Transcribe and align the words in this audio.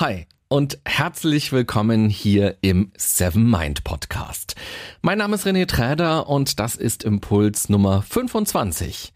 Hi 0.00 0.26
und 0.48 0.78
herzlich 0.86 1.52
willkommen 1.52 2.08
hier 2.08 2.56
im 2.62 2.90
Seven 2.96 3.50
Mind 3.50 3.84
Podcast. 3.84 4.56
Mein 5.02 5.18
Name 5.18 5.34
ist 5.34 5.46
René 5.46 5.66
Träder 5.66 6.26
und 6.26 6.58
das 6.58 6.74
ist 6.74 7.04
Impuls 7.04 7.68
Nummer 7.68 8.00
25. 8.00 9.12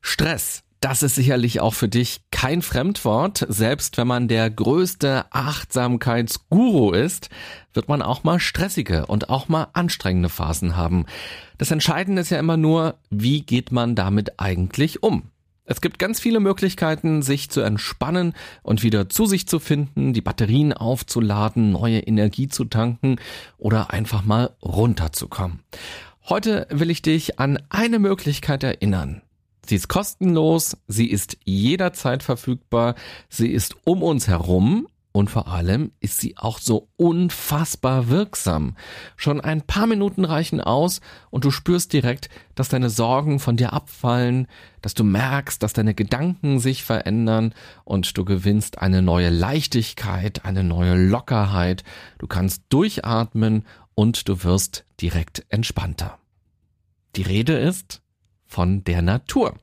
Stress. 0.00 0.64
Das 0.80 1.04
ist 1.04 1.14
sicherlich 1.14 1.60
auch 1.60 1.74
für 1.74 1.88
dich 1.88 2.22
kein 2.32 2.62
Fremdwort. 2.62 3.46
Selbst 3.48 3.96
wenn 3.96 4.08
man 4.08 4.26
der 4.26 4.50
größte 4.50 5.26
Achtsamkeitsguru 5.30 6.90
ist, 6.90 7.30
wird 7.72 7.88
man 7.88 8.02
auch 8.02 8.24
mal 8.24 8.40
stressige 8.40 9.06
und 9.06 9.30
auch 9.30 9.48
mal 9.48 9.68
anstrengende 9.72 10.30
Phasen 10.30 10.76
haben. 10.76 11.06
Das 11.58 11.70
Entscheidende 11.70 12.22
ist 12.22 12.30
ja 12.30 12.40
immer 12.40 12.56
nur, 12.56 12.96
wie 13.08 13.42
geht 13.42 13.70
man 13.70 13.94
damit 13.94 14.40
eigentlich 14.40 15.00
um? 15.00 15.30
Es 15.66 15.80
gibt 15.80 15.98
ganz 15.98 16.20
viele 16.20 16.40
Möglichkeiten, 16.40 17.22
sich 17.22 17.48
zu 17.48 17.62
entspannen 17.62 18.34
und 18.62 18.82
wieder 18.82 19.08
zu 19.08 19.24
sich 19.24 19.48
zu 19.48 19.58
finden, 19.58 20.12
die 20.12 20.20
Batterien 20.20 20.74
aufzuladen, 20.74 21.72
neue 21.72 22.00
Energie 22.00 22.48
zu 22.48 22.66
tanken 22.66 23.16
oder 23.56 23.90
einfach 23.90 24.24
mal 24.24 24.50
runterzukommen. 24.62 25.60
Heute 26.28 26.66
will 26.70 26.90
ich 26.90 27.00
dich 27.00 27.38
an 27.38 27.58
eine 27.70 27.98
Möglichkeit 27.98 28.62
erinnern. 28.62 29.22
Sie 29.66 29.76
ist 29.76 29.88
kostenlos, 29.88 30.76
sie 30.86 31.10
ist 31.10 31.38
jederzeit 31.44 32.22
verfügbar, 32.22 32.94
sie 33.30 33.48
ist 33.48 33.76
um 33.84 34.02
uns 34.02 34.28
herum 34.28 34.86
und 35.16 35.30
vor 35.30 35.46
allem 35.46 35.92
ist 36.00 36.18
sie 36.18 36.36
auch 36.36 36.58
so 36.58 36.88
unfassbar 36.96 38.08
wirksam. 38.08 38.76
Schon 39.16 39.40
ein 39.40 39.62
paar 39.62 39.86
Minuten 39.86 40.24
reichen 40.24 40.60
aus 40.60 41.00
und 41.30 41.44
du 41.44 41.52
spürst 41.52 41.92
direkt, 41.92 42.28
dass 42.56 42.68
deine 42.68 42.90
Sorgen 42.90 43.38
von 43.38 43.56
dir 43.56 43.72
abfallen, 43.72 44.48
dass 44.82 44.94
du 44.94 45.04
merkst, 45.04 45.62
dass 45.62 45.72
deine 45.72 45.94
Gedanken 45.94 46.58
sich 46.58 46.82
verändern 46.82 47.54
und 47.84 48.18
du 48.18 48.24
gewinnst 48.24 48.78
eine 48.78 49.02
neue 49.02 49.30
Leichtigkeit, 49.30 50.44
eine 50.44 50.64
neue 50.64 50.96
Lockerheit. 50.96 51.84
Du 52.18 52.26
kannst 52.26 52.64
durchatmen 52.70 53.64
und 53.94 54.28
du 54.28 54.42
wirst 54.42 54.84
direkt 55.00 55.46
entspannter. 55.48 56.18
Die 57.14 57.22
Rede 57.22 57.56
ist 57.56 58.02
von 58.46 58.82
der 58.82 59.00
Natur. 59.00 59.54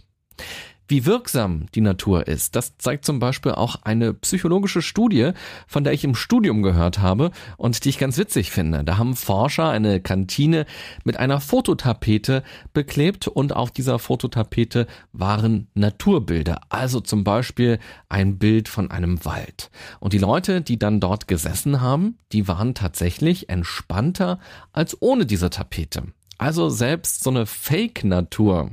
Wie 0.92 1.06
wirksam 1.06 1.68
die 1.74 1.80
Natur 1.80 2.28
ist, 2.28 2.58
das 2.58 2.78
zeigt 2.78 3.06
zum 3.06 3.20
Beispiel 3.20 3.54
auch 3.54 3.78
eine 3.84 4.14
psychologische 4.14 4.82
Studie, 4.82 5.32
von 5.66 5.86
der 5.86 5.94
ich 5.94 6.04
im 6.04 6.16
Studium 6.16 6.64
gehört 6.64 7.00
habe 7.00 7.32
und 7.56 7.86
die 7.86 7.90
ich 7.90 7.98
ganz 7.98 8.18
witzig 8.18 8.52
finde. 8.52 8.84
Da 8.84 8.98
haben 8.98 9.16
Forscher 9.16 9.70
eine 9.70 10.02
Kantine 10.02 10.66
mit 11.06 11.16
einer 11.16 11.40
Fototapete 11.40 12.44
beklebt 12.74 13.30
und 13.30 13.56
auf 13.56 13.72
dieser 13.72 14.00
Fototapete 14.00 14.86
waren 15.14 15.70
Naturbilder, 15.76 16.60
also 16.68 17.00
zum 17.00 17.24
Beispiel 17.24 17.80
ein 18.10 18.38
Bild 18.38 18.68
von 18.68 18.92
einem 18.92 19.24
Wald. 19.24 19.72
Und 20.02 20.12
die 20.12 20.18
Leute, 20.18 20.60
die 20.60 20.78
dann 20.78 21.00
dort 21.00 21.26
gesessen 21.26 21.80
haben, 21.80 22.18
die 22.34 22.50
waren 22.50 22.76
tatsächlich 22.76 23.48
entspannter 23.48 24.40
als 24.74 25.02
ohne 25.02 25.26
diese 25.26 25.50
Tapete. 25.50 26.04
Also 26.38 26.68
selbst 26.68 27.24
so 27.24 27.30
eine 27.30 27.46
Fake-Natur 27.46 28.72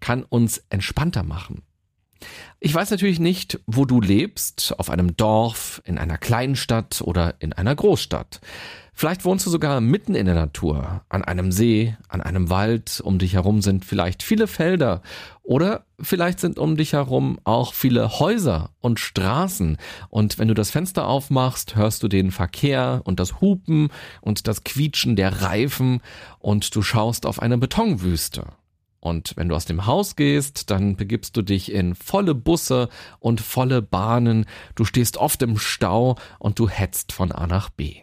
kann 0.00 0.24
uns 0.24 0.58
entspannter 0.70 1.22
machen. 1.22 1.62
Ich 2.58 2.74
weiß 2.74 2.90
natürlich 2.90 3.20
nicht, 3.20 3.60
wo 3.66 3.86
du 3.86 4.00
lebst, 4.00 4.74
auf 4.78 4.90
einem 4.90 5.16
Dorf, 5.16 5.80
in 5.84 5.96
einer 5.96 6.18
kleinen 6.18 6.56
Stadt 6.56 7.00
oder 7.00 7.34
in 7.38 7.54
einer 7.54 7.74
Großstadt. 7.74 8.40
Vielleicht 8.92 9.24
wohnst 9.24 9.46
du 9.46 9.50
sogar 9.50 9.80
mitten 9.80 10.14
in 10.14 10.26
der 10.26 10.34
Natur, 10.34 11.00
an 11.08 11.24
einem 11.24 11.52
See, 11.52 11.96
an 12.08 12.20
einem 12.20 12.50
Wald, 12.50 13.00
um 13.02 13.18
dich 13.18 13.32
herum 13.32 13.62
sind 13.62 13.86
vielleicht 13.86 14.22
viele 14.22 14.46
Felder 14.46 15.00
oder 15.42 15.86
vielleicht 15.98 16.38
sind 16.38 16.58
um 16.58 16.76
dich 16.76 16.92
herum 16.92 17.40
auch 17.44 17.72
viele 17.72 18.20
Häuser 18.20 18.72
und 18.80 19.00
Straßen 19.00 19.78
und 20.10 20.38
wenn 20.38 20.48
du 20.48 20.54
das 20.54 20.70
Fenster 20.70 21.06
aufmachst, 21.06 21.76
hörst 21.76 22.02
du 22.02 22.08
den 22.08 22.30
Verkehr 22.30 23.00
und 23.04 23.20
das 23.20 23.40
Hupen 23.40 23.88
und 24.20 24.46
das 24.46 24.64
Quietschen 24.64 25.16
der 25.16 25.40
Reifen 25.40 26.02
und 26.38 26.76
du 26.76 26.82
schaust 26.82 27.24
auf 27.24 27.40
eine 27.40 27.56
Betonwüste. 27.56 28.48
Und 29.00 29.32
wenn 29.36 29.48
du 29.48 29.54
aus 29.54 29.64
dem 29.64 29.86
Haus 29.86 30.14
gehst, 30.14 30.70
dann 30.70 30.96
begibst 30.96 31.36
du 31.36 31.42
dich 31.42 31.72
in 31.72 31.94
volle 31.94 32.34
Busse 32.34 32.88
und 33.18 33.40
volle 33.40 33.80
Bahnen. 33.80 34.44
Du 34.74 34.84
stehst 34.84 35.16
oft 35.16 35.42
im 35.42 35.56
Stau 35.56 36.16
und 36.38 36.58
du 36.58 36.68
hetzt 36.68 37.12
von 37.12 37.32
A 37.32 37.46
nach 37.46 37.70
B. 37.70 38.02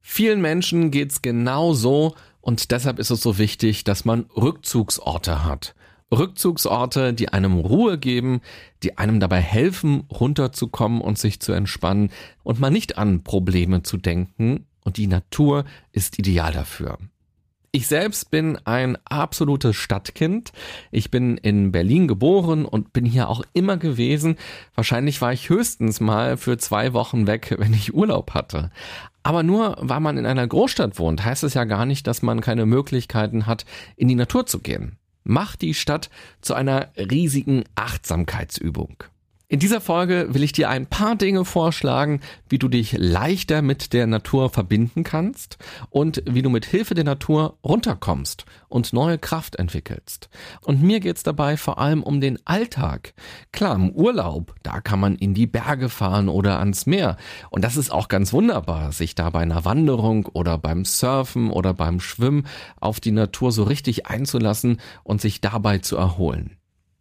Vielen 0.00 0.40
Menschen 0.40 0.92
geht's 0.92 1.20
genau 1.20 1.72
so 1.72 2.14
und 2.40 2.70
deshalb 2.70 3.00
ist 3.00 3.10
es 3.10 3.20
so 3.20 3.38
wichtig, 3.38 3.82
dass 3.82 4.04
man 4.04 4.26
Rückzugsorte 4.36 5.44
hat. 5.44 5.74
Rückzugsorte, 6.12 7.12
die 7.12 7.30
einem 7.30 7.58
Ruhe 7.58 7.98
geben, 7.98 8.40
die 8.84 8.98
einem 8.98 9.18
dabei 9.18 9.40
helfen, 9.40 10.04
runterzukommen 10.08 11.00
und 11.00 11.18
sich 11.18 11.40
zu 11.40 11.52
entspannen 11.52 12.10
und 12.44 12.60
mal 12.60 12.70
nicht 12.70 12.98
an 12.98 13.24
Probleme 13.24 13.82
zu 13.82 13.96
denken. 13.96 14.66
Und 14.84 14.98
die 14.98 15.08
Natur 15.08 15.64
ist 15.90 16.20
ideal 16.20 16.52
dafür. 16.52 16.98
Ich 17.72 17.88
selbst 17.88 18.30
bin 18.30 18.58
ein 18.64 18.96
absolutes 19.04 19.76
Stadtkind. 19.76 20.52
Ich 20.90 21.10
bin 21.10 21.36
in 21.36 21.72
Berlin 21.72 22.08
geboren 22.08 22.64
und 22.64 22.92
bin 22.92 23.04
hier 23.04 23.28
auch 23.28 23.42
immer 23.52 23.76
gewesen. 23.76 24.36
Wahrscheinlich 24.74 25.20
war 25.20 25.32
ich 25.32 25.48
höchstens 25.48 26.00
mal 26.00 26.36
für 26.36 26.58
zwei 26.58 26.92
Wochen 26.92 27.26
weg, 27.26 27.54
wenn 27.58 27.74
ich 27.74 27.94
Urlaub 27.94 28.32
hatte. 28.34 28.70
Aber 29.22 29.42
nur 29.42 29.76
weil 29.80 30.00
man 30.00 30.18
in 30.18 30.26
einer 30.26 30.46
Großstadt 30.46 30.98
wohnt, 30.98 31.24
heißt 31.24 31.42
es 31.44 31.54
ja 31.54 31.64
gar 31.64 31.84
nicht, 31.84 32.06
dass 32.06 32.22
man 32.22 32.40
keine 32.40 32.64
Möglichkeiten 32.64 33.46
hat, 33.46 33.64
in 33.96 34.08
die 34.08 34.14
Natur 34.14 34.46
zu 34.46 34.60
gehen. 34.60 34.98
Macht 35.24 35.62
die 35.62 35.74
Stadt 35.74 36.10
zu 36.40 36.54
einer 36.54 36.90
riesigen 36.96 37.64
Achtsamkeitsübung. 37.74 39.02
In 39.48 39.60
dieser 39.60 39.80
Folge 39.80 40.34
will 40.34 40.42
ich 40.42 40.50
dir 40.50 40.70
ein 40.70 40.86
paar 40.86 41.14
Dinge 41.14 41.44
vorschlagen, 41.44 42.20
wie 42.48 42.58
du 42.58 42.66
dich 42.66 42.96
leichter 42.98 43.62
mit 43.62 43.92
der 43.92 44.08
Natur 44.08 44.50
verbinden 44.50 45.04
kannst 45.04 45.58
und 45.88 46.20
wie 46.26 46.42
du 46.42 46.50
mit 46.50 46.66
Hilfe 46.66 46.94
der 46.94 47.04
Natur 47.04 47.56
runterkommst 47.62 48.44
und 48.68 48.92
neue 48.92 49.18
Kraft 49.18 49.54
entwickelst. 49.54 50.30
Und 50.64 50.82
mir 50.82 50.98
geht's 50.98 51.22
dabei 51.22 51.56
vor 51.56 51.78
allem 51.78 52.02
um 52.02 52.20
den 52.20 52.44
Alltag. 52.44 53.14
Klar, 53.52 53.76
im 53.76 53.90
Urlaub, 53.90 54.52
da 54.64 54.80
kann 54.80 54.98
man 54.98 55.14
in 55.14 55.32
die 55.32 55.46
Berge 55.46 55.90
fahren 55.90 56.28
oder 56.28 56.58
ans 56.58 56.86
Meer. 56.86 57.16
Und 57.48 57.62
das 57.62 57.76
ist 57.76 57.92
auch 57.92 58.08
ganz 58.08 58.32
wunderbar, 58.32 58.90
sich 58.90 59.14
da 59.14 59.30
bei 59.30 59.42
einer 59.42 59.64
Wanderung 59.64 60.26
oder 60.26 60.58
beim 60.58 60.84
Surfen 60.84 61.50
oder 61.52 61.72
beim 61.72 62.00
Schwimmen 62.00 62.48
auf 62.80 62.98
die 62.98 63.12
Natur 63.12 63.52
so 63.52 63.62
richtig 63.62 64.06
einzulassen 64.06 64.80
und 65.04 65.20
sich 65.20 65.40
dabei 65.40 65.78
zu 65.78 65.96
erholen. 65.96 66.56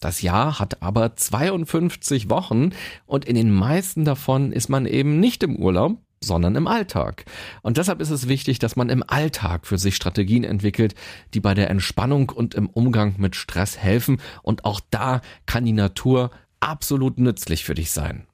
Das 0.06 0.22
Jahr 0.22 0.60
hat 0.60 0.84
aber 0.84 1.16
52 1.16 2.30
Wochen 2.30 2.74
und 3.08 3.26
in 3.26 3.34
den 3.34 3.50
meisten 3.50 4.06
davon 4.06 4.52
ist 4.52 4.70
man 4.70 4.86
eben 4.86 5.20
nicht 5.20 5.42
im 5.42 5.56
Urlaub, 5.56 5.98
sondern 6.24 6.56
im 6.56 6.68
Alltag. 6.68 7.26
Und 7.64 7.78
deshalb 7.78 8.00
ist 8.02 8.12
es 8.12 8.28
wichtig, 8.28 8.60
dass 8.60 8.76
man 8.76 8.90
im 8.90 9.02
Alltag 9.02 9.66
für 9.66 9.80
sich 9.80 9.96
Strategien 9.96 10.44
entwickelt, 10.44 10.94
die 11.34 11.40
bei 11.40 11.56
der 11.56 11.72
Entspannung 11.72 12.30
und 12.30 12.54
im 12.54 12.70
Umgang 12.70 13.16
mit 13.18 13.36
Stress 13.36 13.80
helfen. 13.80 14.22
Und 14.44 14.64
auch 14.64 14.80
da 14.92 15.22
kann 15.48 15.66
die 15.66 15.72
Natur 15.72 16.30
absolut 16.60 17.18
nützlich 17.18 17.66
für 17.66 17.74
dich 17.74 17.90
sein. 17.90 18.28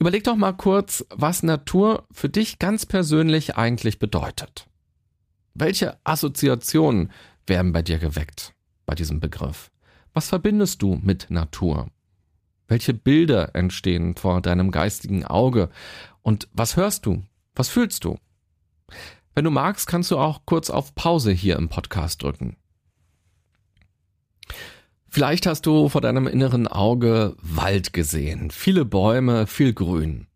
Überleg 0.00 0.24
doch 0.24 0.34
mal 0.34 0.54
kurz, 0.54 1.06
was 1.10 1.44
Natur 1.44 2.08
für 2.10 2.28
dich 2.28 2.58
ganz 2.58 2.84
persönlich 2.84 3.54
eigentlich 3.54 4.00
bedeutet. 4.00 4.66
Welche 5.54 5.98
Assoziationen 6.02 7.12
werden 7.46 7.70
bei 7.70 7.82
dir 7.82 7.98
geweckt 8.00 8.54
bei 8.86 8.96
diesem 8.96 9.20
Begriff? 9.20 9.70
Was 10.18 10.30
verbindest 10.30 10.82
du 10.82 10.98
mit 11.00 11.30
Natur? 11.30 11.92
Welche 12.66 12.92
Bilder 12.92 13.54
entstehen 13.54 14.16
vor 14.16 14.40
deinem 14.40 14.72
geistigen 14.72 15.24
Auge? 15.24 15.68
Und 16.22 16.48
was 16.52 16.74
hörst 16.74 17.06
du? 17.06 17.22
Was 17.54 17.68
fühlst 17.68 18.02
du? 18.02 18.18
Wenn 19.36 19.44
du 19.44 19.52
magst, 19.52 19.86
kannst 19.86 20.10
du 20.10 20.18
auch 20.18 20.40
kurz 20.44 20.70
auf 20.70 20.96
Pause 20.96 21.30
hier 21.30 21.54
im 21.54 21.68
Podcast 21.68 22.20
drücken. 22.20 22.56
Vielleicht 25.08 25.46
hast 25.46 25.66
du 25.66 25.88
vor 25.88 26.00
deinem 26.00 26.26
inneren 26.26 26.66
Auge 26.66 27.36
Wald 27.40 27.92
gesehen, 27.92 28.50
viele 28.50 28.84
Bäume, 28.84 29.46
viel 29.46 29.72
Grün. 29.72 30.26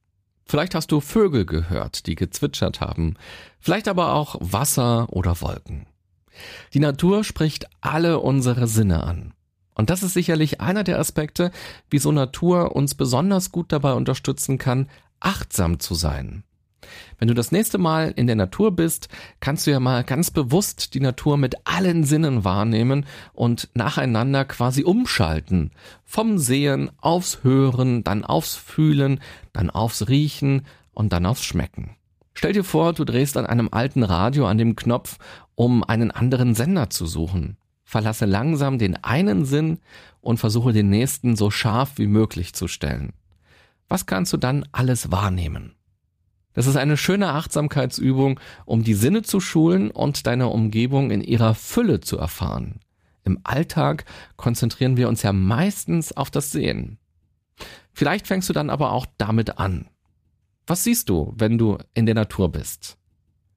Vielleicht 0.44 0.76
hast 0.76 0.92
du 0.92 1.00
Vögel 1.00 1.44
gehört, 1.44 2.06
die 2.06 2.14
gezwitschert 2.14 2.80
haben, 2.80 3.16
vielleicht 3.58 3.88
aber 3.88 4.14
auch 4.14 4.36
Wasser 4.38 5.12
oder 5.12 5.40
Wolken. 5.40 5.88
Die 6.72 6.78
Natur 6.78 7.24
spricht 7.24 7.66
alle 7.80 8.20
unsere 8.20 8.68
Sinne 8.68 9.02
an. 9.02 9.34
Und 9.74 9.90
das 9.90 10.02
ist 10.02 10.14
sicherlich 10.14 10.60
einer 10.60 10.84
der 10.84 10.98
Aspekte, 10.98 11.50
wieso 11.90 12.12
Natur 12.12 12.76
uns 12.76 12.94
besonders 12.94 13.52
gut 13.52 13.72
dabei 13.72 13.94
unterstützen 13.94 14.58
kann, 14.58 14.88
achtsam 15.20 15.80
zu 15.80 15.94
sein. 15.94 16.44
Wenn 17.18 17.28
du 17.28 17.34
das 17.34 17.52
nächste 17.52 17.78
Mal 17.78 18.12
in 18.16 18.26
der 18.26 18.36
Natur 18.36 18.72
bist, 18.72 19.08
kannst 19.40 19.66
du 19.66 19.70
ja 19.70 19.80
mal 19.80 20.04
ganz 20.04 20.30
bewusst 20.30 20.94
die 20.94 21.00
Natur 21.00 21.36
mit 21.36 21.54
allen 21.64 22.04
Sinnen 22.04 22.44
wahrnehmen 22.44 23.06
und 23.32 23.68
nacheinander 23.74 24.44
quasi 24.44 24.82
umschalten. 24.82 25.70
Vom 26.04 26.38
Sehen 26.38 26.90
aufs 27.00 27.44
Hören, 27.44 28.04
dann 28.04 28.24
aufs 28.24 28.56
Fühlen, 28.56 29.20
dann 29.52 29.70
aufs 29.70 30.08
Riechen 30.08 30.66
und 30.92 31.12
dann 31.12 31.24
aufs 31.24 31.44
Schmecken. 31.44 31.96
Stell 32.34 32.52
dir 32.52 32.64
vor, 32.64 32.92
du 32.92 33.04
drehst 33.04 33.36
an 33.36 33.46
einem 33.46 33.68
alten 33.70 34.02
Radio 34.02 34.46
an 34.46 34.58
dem 34.58 34.74
Knopf, 34.74 35.18
um 35.54 35.84
einen 35.84 36.10
anderen 36.10 36.54
Sender 36.54 36.90
zu 36.90 37.06
suchen 37.06 37.56
verlasse 37.92 38.24
langsam 38.24 38.78
den 38.78 38.96
einen 39.04 39.44
Sinn 39.44 39.78
und 40.22 40.38
versuche 40.38 40.72
den 40.72 40.88
nächsten 40.88 41.36
so 41.36 41.50
scharf 41.50 41.92
wie 41.96 42.06
möglich 42.06 42.54
zu 42.54 42.66
stellen. 42.66 43.12
Was 43.86 44.06
kannst 44.06 44.32
du 44.32 44.38
dann 44.38 44.64
alles 44.72 45.12
wahrnehmen? 45.12 45.74
Das 46.54 46.66
ist 46.66 46.76
eine 46.76 46.96
schöne 46.96 47.28
Achtsamkeitsübung, 47.28 48.40
um 48.64 48.82
die 48.82 48.94
Sinne 48.94 49.20
zu 49.20 49.40
schulen 49.40 49.90
und 49.90 50.26
deine 50.26 50.48
Umgebung 50.48 51.10
in 51.10 51.20
ihrer 51.20 51.54
Fülle 51.54 52.00
zu 52.00 52.16
erfahren. 52.16 52.80
Im 53.24 53.38
Alltag 53.44 54.06
konzentrieren 54.36 54.96
wir 54.96 55.08
uns 55.08 55.22
ja 55.22 55.34
meistens 55.34 56.16
auf 56.16 56.30
das 56.30 56.50
Sehen. 56.50 56.96
Vielleicht 57.92 58.26
fängst 58.26 58.48
du 58.48 58.54
dann 58.54 58.70
aber 58.70 58.92
auch 58.92 59.04
damit 59.18 59.58
an. 59.58 59.86
Was 60.66 60.82
siehst 60.84 61.10
du, 61.10 61.34
wenn 61.36 61.58
du 61.58 61.76
in 61.92 62.06
der 62.06 62.14
Natur 62.14 62.50
bist? 62.50 62.96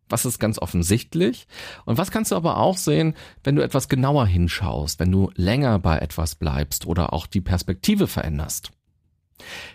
Was 0.07 0.25
ist 0.25 0.39
ganz 0.39 0.59
offensichtlich? 0.59 1.47
Und 1.85 1.97
was 1.97 2.11
kannst 2.11 2.31
du 2.31 2.35
aber 2.35 2.57
auch 2.57 2.77
sehen, 2.77 3.15
wenn 3.43 3.55
du 3.55 3.63
etwas 3.63 3.89
genauer 3.89 4.27
hinschaust, 4.27 4.99
wenn 4.99 5.11
du 5.11 5.31
länger 5.35 5.79
bei 5.79 5.97
etwas 5.97 6.35
bleibst 6.35 6.85
oder 6.85 7.11
auch 7.13 7.25
die 7.25 7.41
Perspektive 7.41 8.07
veränderst? 8.07 8.71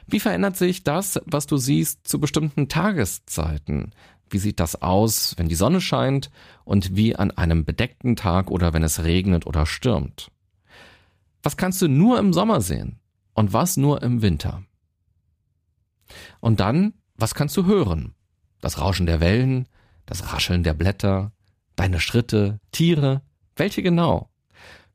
Wie 0.06 0.20
verändert 0.20 0.56
sich 0.56 0.84
das, 0.84 1.20
was 1.26 1.46
du 1.46 1.56
siehst, 1.56 2.06
zu 2.06 2.20
bestimmten 2.20 2.68
Tageszeiten? 2.68 3.92
Wie 4.30 4.38
sieht 4.38 4.60
das 4.60 4.80
aus, 4.80 5.34
wenn 5.36 5.48
die 5.48 5.56
Sonne 5.56 5.80
scheint 5.80 6.30
und 6.64 6.94
wie 6.94 7.16
an 7.16 7.32
einem 7.32 7.64
bedeckten 7.64 8.14
Tag 8.14 8.50
oder 8.50 8.72
wenn 8.72 8.84
es 8.84 9.02
regnet 9.02 9.46
oder 9.46 9.66
stürmt? 9.66 10.30
Was 11.42 11.56
kannst 11.56 11.82
du 11.82 11.88
nur 11.88 12.18
im 12.18 12.32
Sommer 12.32 12.60
sehen 12.60 13.00
und 13.34 13.52
was 13.52 13.76
nur 13.76 14.02
im 14.02 14.22
Winter? 14.22 14.62
Und 16.40 16.60
dann, 16.60 16.94
was 17.16 17.34
kannst 17.34 17.56
du 17.56 17.66
hören? 17.66 18.14
Das 18.60 18.78
Rauschen 18.80 19.06
der 19.06 19.20
Wellen, 19.20 19.66
das 20.10 20.32
Rascheln 20.32 20.64
der 20.64 20.74
Blätter, 20.74 21.32
deine 21.76 22.00
Schritte, 22.00 22.58
Tiere, 22.72 23.22
welche 23.54 23.80
genau? 23.80 24.28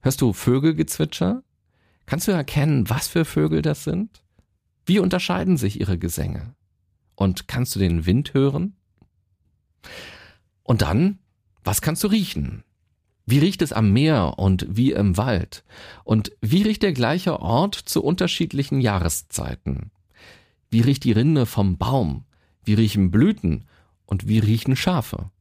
Hörst 0.01 0.19
du 0.19 0.33
Vögelgezwitscher? 0.33 1.41
Kannst 2.05 2.27
du 2.27 2.33
erkennen, 2.33 2.89
was 2.89 3.07
für 3.07 3.23
Vögel 3.23 3.61
das 3.61 3.85
sind? 3.85 4.21
Wie 4.85 4.99
unterscheiden 4.99 5.55
sich 5.55 5.79
ihre 5.79 5.97
Gesänge? 5.97 6.53
Und 7.15 7.47
kannst 7.47 7.75
du 7.75 7.79
den 7.79 8.05
Wind 8.05 8.33
hören? 8.33 8.75
Und 10.63 10.81
dann, 10.81 11.19
was 11.63 11.81
kannst 11.81 12.03
du 12.03 12.07
riechen? 12.07 12.65
Wie 13.25 13.39
riecht 13.39 13.61
es 13.61 13.71
am 13.71 13.93
Meer 13.93 14.37
und 14.37 14.67
wie 14.69 14.91
im 14.91 15.15
Wald? 15.15 15.63
Und 16.03 16.33
wie 16.41 16.63
riecht 16.63 16.83
der 16.83 16.93
gleiche 16.93 17.39
Ort 17.39 17.75
zu 17.75 18.03
unterschiedlichen 18.03 18.81
Jahreszeiten? 18.81 19.91
Wie 20.69 20.81
riecht 20.81 21.05
die 21.05 21.13
Rinde 21.13 21.45
vom 21.45 21.77
Baum? 21.77 22.25
Wie 22.65 22.73
riechen 22.73 23.11
Blüten? 23.11 23.65
Und 24.05 24.27
wie 24.27 24.39
riechen 24.39 24.75
Schafe? 24.75 25.31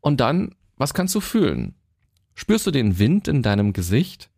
Und 0.00 0.20
dann, 0.20 0.54
was 0.76 0.94
kannst 0.94 1.14
du 1.14 1.20
fühlen? 1.20 1.74
Spürst 2.34 2.66
du 2.66 2.70
den 2.70 2.98
Wind 2.98 3.28
in 3.28 3.42
deinem 3.42 3.72
Gesicht? 3.72 4.30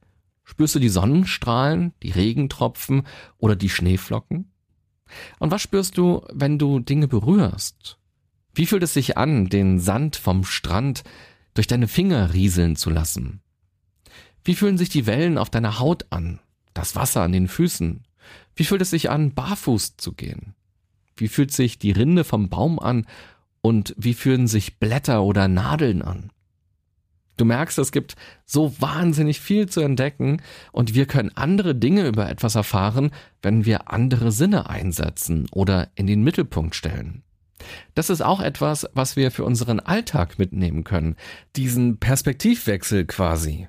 Spürst 0.45 0.75
du 0.75 0.81
die 0.81 0.89
Sonnenstrahlen, 0.89 1.93
die 2.03 2.11
Regentropfen 2.11 3.07
oder 3.39 3.55
die 3.55 3.69
Schneeflocken? 3.69 4.51
Und 5.39 5.51
was 5.51 5.63
spürst 5.63 5.99
du, 5.99 6.27
wenn 6.33 6.59
du 6.59 6.81
Dinge 6.81 7.07
berührst? 7.07 7.99
Wie 8.55 8.67
fühlt 8.67 8.83
es 8.83 8.95
sich 8.95 9.17
an, 9.17 9.47
den 9.47 9.79
Sand 9.79 10.17
vom 10.17 10.45
Strand 10.45 11.05
durch 11.55 11.67
deine 11.67 11.89
Finger 11.89 12.35
rieseln 12.35 12.77
zu 12.77 12.91
lassen? 12.91 13.41
Wie 14.45 14.55
fühlen 14.55 14.79
sich 14.79 14.89
die 14.89 15.07
Wellen 15.07 15.39
auf 15.39 15.51
deiner 15.51 15.79
Haut 15.79 16.07
an, 16.11 16.41
das 16.75 16.97
Wasser 16.97 17.23
an 17.23 17.33
den 17.33 17.49
Füßen? 17.49 18.05
Wie 18.57 18.65
fühlt 18.65 18.83
es 18.83 18.91
sich 18.91 19.11
an, 19.11 19.33
barfuß 19.33 19.97
zu 19.97 20.13
gehen? 20.13 20.55
Wie 21.17 21.29
fühlt 21.29 21.53
sich 21.53 21.79
die 21.79 21.93
Rinde 21.93 22.25
vom 22.25 22.49
Baum 22.49 22.79
an 22.79 23.07
und 23.61 23.95
wie 23.97 24.15
fühlen 24.15 24.47
sich 24.47 24.79
Blätter 24.79 25.23
oder 25.23 25.49
Nadeln 25.49 26.03
an? 26.03 26.31
Du 27.37 27.45
merkst, 27.47 27.79
es 27.79 27.93
gibt 27.93 28.15
so 28.45 28.79
wahnsinnig 28.81 29.41
viel 29.41 29.69
zu 29.69 29.81
entdecken 29.81 30.43
und 30.71 30.95
wir 30.95 31.07
können 31.07 31.31
andere 31.35 31.75
Dinge 31.75 32.07
über 32.07 32.29
etwas 32.29 32.55
erfahren, 32.55 33.11
wenn 33.41 33.65
wir 33.65 33.91
andere 33.91 34.33
Sinne 34.33 34.69
einsetzen 34.69 35.49
oder 35.51 35.89
in 35.95 36.07
den 36.07 36.23
Mittelpunkt 36.23 36.75
stellen. 36.75 37.23
Das 37.95 38.11
ist 38.11 38.23
auch 38.23 38.41
etwas, 38.41 38.89
was 38.93 39.17
wir 39.17 39.31
für 39.31 39.45
unseren 39.45 39.81
Alltag 39.81 40.39
mitnehmen 40.39 40.85
können, 40.85 41.17
diesen 41.57 41.99
Perspektivwechsel 41.99 43.07
quasi. 43.07 43.69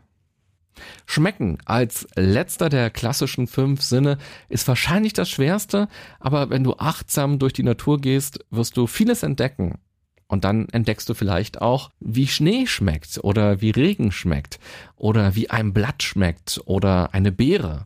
Schmecken 1.06 1.58
als 1.66 2.08
letzter 2.16 2.70
der 2.70 2.90
klassischen 2.90 3.48
fünf 3.48 3.82
Sinne 3.82 4.18
ist 4.50 4.68
wahrscheinlich 4.68 5.14
das 5.14 5.30
schwerste, 5.30 5.88
aber 6.20 6.50
wenn 6.50 6.64
du 6.64 6.76
achtsam 6.78 7.40
durch 7.40 7.54
die 7.54 7.64
Natur 7.64 8.00
gehst, 8.00 8.40
wirst 8.50 8.78
du 8.78 8.88
vieles 8.88 9.24
entdecken. 9.24 9.80
Und 10.28 10.46
dann 10.46 10.68
entdeckst 10.70 11.08
du 11.10 11.14
vielleicht 11.14 11.62
auch, 11.62 11.92
wie 12.00 12.28
Schnee 12.28 12.66
schmeckt 12.66 13.20
oder 13.22 13.62
wie 13.62 13.70
Regen 13.70 14.12
schmeckt 14.12 14.60
oder 14.96 15.36
wie 15.36 15.50
ein 15.50 15.74
Blatt 15.74 16.02
schmeckt 16.02 16.60
oder 16.66 17.14
eine 17.14 17.32
Beere. 17.32 17.86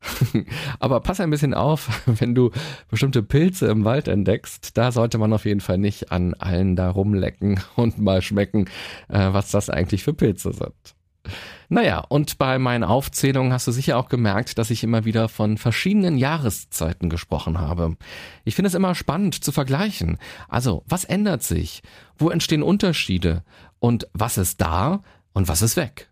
Aber 0.78 1.00
pass 1.00 1.20
ein 1.20 1.30
bisschen 1.30 1.54
auf, 1.54 2.02
wenn 2.06 2.34
du 2.34 2.50
bestimmte 2.88 3.22
Pilze 3.22 3.66
im 3.66 3.84
Wald 3.84 4.08
entdeckst, 4.08 4.76
da 4.76 4.92
sollte 4.92 5.18
man 5.18 5.32
auf 5.32 5.44
jeden 5.44 5.60
Fall 5.60 5.78
nicht 5.78 6.12
an 6.12 6.34
allen 6.34 6.76
da 6.76 6.90
rumlecken 6.90 7.60
und 7.76 7.98
mal 7.98 8.22
schmecken, 8.22 8.66
äh, 9.08 9.32
was 9.32 9.50
das 9.50 9.70
eigentlich 9.70 10.02
für 10.02 10.14
Pilze 10.14 10.52
sind. 10.52 10.94
Naja, 11.68 12.00
und 12.00 12.38
bei 12.38 12.58
meinen 12.58 12.84
Aufzählungen 12.84 13.52
hast 13.52 13.66
du 13.66 13.72
sicher 13.72 13.96
auch 13.96 14.08
gemerkt, 14.08 14.58
dass 14.58 14.70
ich 14.70 14.82
immer 14.82 15.04
wieder 15.04 15.28
von 15.28 15.56
verschiedenen 15.56 16.18
Jahreszeiten 16.18 17.08
gesprochen 17.08 17.58
habe. 17.58 17.96
Ich 18.44 18.54
finde 18.54 18.68
es 18.68 18.74
immer 18.74 18.94
spannend 18.94 19.42
zu 19.42 19.52
vergleichen. 19.52 20.18
Also, 20.48 20.82
was 20.86 21.04
ändert 21.04 21.42
sich? 21.42 21.82
Wo 22.18 22.30
entstehen 22.30 22.62
Unterschiede? 22.62 23.42
Und 23.78 24.06
was 24.12 24.38
ist 24.38 24.60
da 24.60 25.02
und 25.32 25.48
was 25.48 25.62
ist 25.62 25.76
weg? 25.76 26.08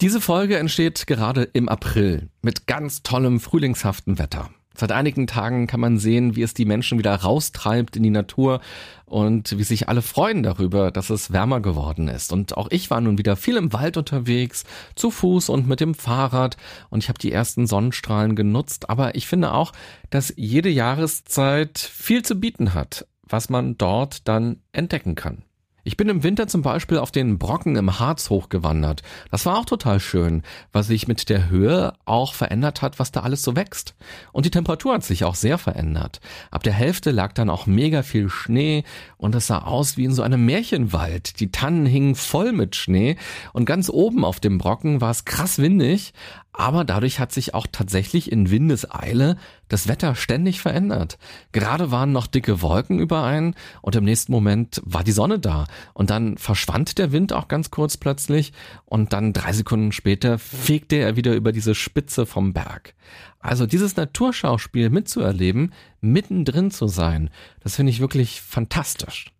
Diese 0.00 0.20
Folge 0.20 0.58
entsteht 0.58 1.06
gerade 1.06 1.44
im 1.44 1.68
April 1.68 2.28
mit 2.42 2.66
ganz 2.66 3.02
tollem 3.02 3.38
frühlingshaften 3.38 4.18
Wetter. 4.18 4.50
Seit 4.74 4.92
einigen 4.92 5.26
Tagen 5.26 5.66
kann 5.66 5.80
man 5.80 5.98
sehen, 5.98 6.36
wie 6.36 6.42
es 6.42 6.54
die 6.54 6.64
Menschen 6.64 6.98
wieder 6.98 7.14
raustreibt 7.14 7.96
in 7.96 8.02
die 8.02 8.10
Natur 8.10 8.60
und 9.04 9.58
wie 9.58 9.64
sich 9.64 9.88
alle 9.88 10.02
freuen 10.02 10.42
darüber, 10.42 10.90
dass 10.90 11.10
es 11.10 11.32
wärmer 11.32 11.60
geworden 11.60 12.08
ist. 12.08 12.32
Und 12.32 12.56
auch 12.56 12.68
ich 12.70 12.90
war 12.90 13.00
nun 13.00 13.18
wieder 13.18 13.36
viel 13.36 13.56
im 13.56 13.72
Wald 13.72 13.96
unterwegs, 13.96 14.64
zu 14.94 15.10
Fuß 15.10 15.48
und 15.48 15.68
mit 15.68 15.80
dem 15.80 15.94
Fahrrad 15.94 16.56
und 16.90 17.02
ich 17.02 17.08
habe 17.08 17.18
die 17.18 17.32
ersten 17.32 17.66
Sonnenstrahlen 17.66 18.36
genutzt. 18.36 18.88
Aber 18.88 19.14
ich 19.14 19.26
finde 19.26 19.52
auch, 19.52 19.72
dass 20.10 20.32
jede 20.36 20.70
Jahreszeit 20.70 21.78
viel 21.78 22.22
zu 22.22 22.36
bieten 22.36 22.74
hat, 22.74 23.06
was 23.22 23.50
man 23.50 23.76
dort 23.76 24.26
dann 24.28 24.60
entdecken 24.72 25.14
kann. 25.14 25.44
Ich 25.84 25.96
bin 25.96 26.08
im 26.08 26.22
Winter 26.22 26.46
zum 26.46 26.62
Beispiel 26.62 26.98
auf 26.98 27.10
den 27.10 27.38
Brocken 27.38 27.74
im 27.74 27.98
Harz 27.98 28.30
hochgewandert. 28.30 29.02
Das 29.32 29.46
war 29.46 29.58
auch 29.58 29.64
total 29.64 29.98
schön, 29.98 30.42
weil 30.70 30.84
sich 30.84 31.08
mit 31.08 31.28
der 31.28 31.50
Höhe 31.50 31.94
auch 32.04 32.34
verändert 32.34 32.82
hat, 32.82 33.00
was 33.00 33.10
da 33.10 33.20
alles 33.20 33.42
so 33.42 33.56
wächst. 33.56 33.96
Und 34.30 34.46
die 34.46 34.52
Temperatur 34.52 34.94
hat 34.94 35.02
sich 35.02 35.24
auch 35.24 35.34
sehr 35.34 35.58
verändert. 35.58 36.20
Ab 36.52 36.62
der 36.62 36.72
Hälfte 36.72 37.10
lag 37.10 37.32
dann 37.32 37.50
auch 37.50 37.66
mega 37.66 38.04
viel 38.04 38.28
Schnee 38.28 38.84
und 39.16 39.34
es 39.34 39.48
sah 39.48 39.58
aus 39.58 39.96
wie 39.96 40.04
in 40.04 40.12
so 40.12 40.22
einem 40.22 40.46
Märchenwald. 40.46 41.40
Die 41.40 41.50
Tannen 41.50 41.86
hingen 41.86 42.14
voll 42.14 42.52
mit 42.52 42.76
Schnee 42.76 43.16
und 43.52 43.64
ganz 43.64 43.90
oben 43.90 44.24
auf 44.24 44.38
dem 44.38 44.58
Brocken 44.58 45.00
war 45.00 45.10
es 45.10 45.24
krass 45.24 45.58
windig, 45.58 46.12
aber 46.52 46.84
dadurch 46.84 47.18
hat 47.18 47.32
sich 47.32 47.54
auch 47.54 47.66
tatsächlich 47.70 48.30
in 48.30 48.50
Windeseile 48.50 49.36
das 49.72 49.88
Wetter 49.88 50.14
ständig 50.14 50.60
verändert. 50.60 51.18
Gerade 51.52 51.90
waren 51.90 52.12
noch 52.12 52.26
dicke 52.26 52.60
Wolken 52.60 52.98
überein 52.98 53.54
und 53.80 53.96
im 53.96 54.04
nächsten 54.04 54.30
Moment 54.30 54.82
war 54.84 55.02
die 55.02 55.12
Sonne 55.12 55.38
da 55.38 55.66
und 55.94 56.10
dann 56.10 56.36
verschwand 56.36 56.98
der 56.98 57.10
Wind 57.10 57.32
auch 57.32 57.48
ganz 57.48 57.70
kurz 57.70 57.96
plötzlich 57.96 58.52
und 58.84 59.14
dann 59.14 59.32
drei 59.32 59.54
Sekunden 59.54 59.92
später 59.92 60.38
fegte 60.38 60.96
er 60.96 61.16
wieder 61.16 61.34
über 61.34 61.52
diese 61.52 61.74
Spitze 61.74 62.26
vom 62.26 62.52
Berg. 62.52 62.94
Also 63.38 63.66
dieses 63.66 63.96
Naturschauspiel 63.96 64.90
mitzuerleben, 64.90 65.72
mittendrin 66.02 66.70
zu 66.70 66.86
sein, 66.86 67.30
das 67.60 67.76
finde 67.76 67.90
ich 67.90 68.00
wirklich 68.00 68.42
fantastisch. 68.42 69.32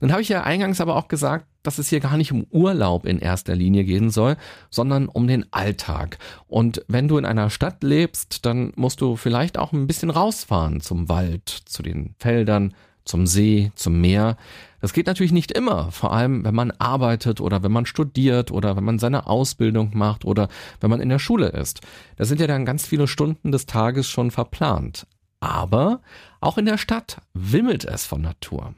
Dann 0.00 0.12
habe 0.12 0.20
ich 0.20 0.28
ja 0.28 0.42
eingangs 0.42 0.80
aber 0.80 0.96
auch 0.96 1.08
gesagt, 1.08 1.46
dass 1.62 1.78
es 1.78 1.88
hier 1.88 2.00
gar 2.00 2.16
nicht 2.16 2.32
um 2.32 2.46
Urlaub 2.50 3.06
in 3.06 3.18
erster 3.18 3.54
Linie 3.54 3.84
gehen 3.84 4.10
soll, 4.10 4.36
sondern 4.70 5.08
um 5.08 5.26
den 5.26 5.46
Alltag. 5.52 6.18
Und 6.46 6.84
wenn 6.88 7.08
du 7.08 7.18
in 7.18 7.24
einer 7.24 7.50
Stadt 7.50 7.82
lebst, 7.82 8.44
dann 8.46 8.72
musst 8.76 9.00
du 9.00 9.16
vielleicht 9.16 9.58
auch 9.58 9.72
ein 9.72 9.86
bisschen 9.86 10.10
rausfahren 10.10 10.80
zum 10.80 11.08
Wald, 11.08 11.48
zu 11.48 11.82
den 11.82 12.14
Feldern, 12.18 12.74
zum 13.04 13.26
See, 13.26 13.72
zum 13.74 14.00
Meer. 14.00 14.36
Das 14.80 14.92
geht 14.92 15.06
natürlich 15.06 15.32
nicht 15.32 15.52
immer, 15.52 15.90
vor 15.90 16.12
allem 16.12 16.44
wenn 16.44 16.54
man 16.54 16.70
arbeitet 16.72 17.40
oder 17.40 17.62
wenn 17.62 17.72
man 17.72 17.86
studiert 17.86 18.50
oder 18.50 18.76
wenn 18.76 18.84
man 18.84 18.98
seine 18.98 19.26
Ausbildung 19.26 19.90
macht 19.94 20.24
oder 20.24 20.48
wenn 20.80 20.90
man 20.90 21.00
in 21.00 21.08
der 21.08 21.18
Schule 21.18 21.48
ist. 21.48 21.80
Da 22.16 22.24
sind 22.24 22.40
ja 22.40 22.46
dann 22.46 22.64
ganz 22.64 22.86
viele 22.86 23.06
Stunden 23.06 23.52
des 23.52 23.66
Tages 23.66 24.08
schon 24.08 24.30
verplant. 24.30 25.06
Aber 25.40 26.00
auch 26.40 26.58
in 26.58 26.66
der 26.66 26.78
Stadt 26.78 27.20
wimmelt 27.34 27.84
es 27.84 28.06
von 28.06 28.22
Natur. 28.22 28.74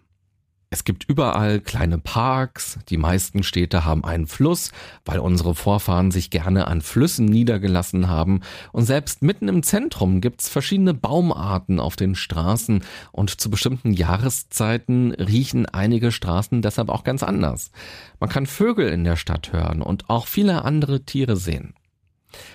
Es 0.75 0.83
gibt 0.83 1.09
überall 1.09 1.61
kleine 1.61 1.99
Parks, 1.99 2.81
die 2.89 2.97
meisten 2.97 3.45
Städte 3.45 3.85
haben 3.85 4.05
einen 4.05 4.27
Fluss, 4.27 4.73
weil 5.05 5.21
unsere 5.21 5.55
Vorfahren 5.55 6.11
sich 6.11 6.31
gerne 6.31 6.67
an 6.67 6.81
Flüssen 6.81 7.27
niedergelassen 7.27 8.09
haben, 8.09 8.41
und 8.73 8.85
selbst 8.85 9.23
mitten 9.23 9.47
im 9.47 9.63
Zentrum 9.63 10.21
gibt's 10.21 10.49
verschiedene 10.49 10.93
Baumarten 10.93 11.79
auf 11.79 11.95
den 11.95 12.17
Straßen, 12.17 12.83
und 13.13 13.41
zu 13.41 13.51
bestimmten 13.51 13.93
Jahreszeiten 13.93 15.13
riechen 15.13 15.67
einige 15.67 16.11
Straßen 16.11 16.61
deshalb 16.61 16.89
auch 16.89 17.05
ganz 17.05 17.23
anders. 17.23 17.71
Man 18.19 18.29
kann 18.29 18.45
Vögel 18.45 18.89
in 18.89 19.05
der 19.05 19.15
Stadt 19.15 19.53
hören 19.53 19.81
und 19.81 20.11
auch 20.11 20.27
viele 20.27 20.65
andere 20.65 21.05
Tiere 21.05 21.37
sehen. 21.37 21.75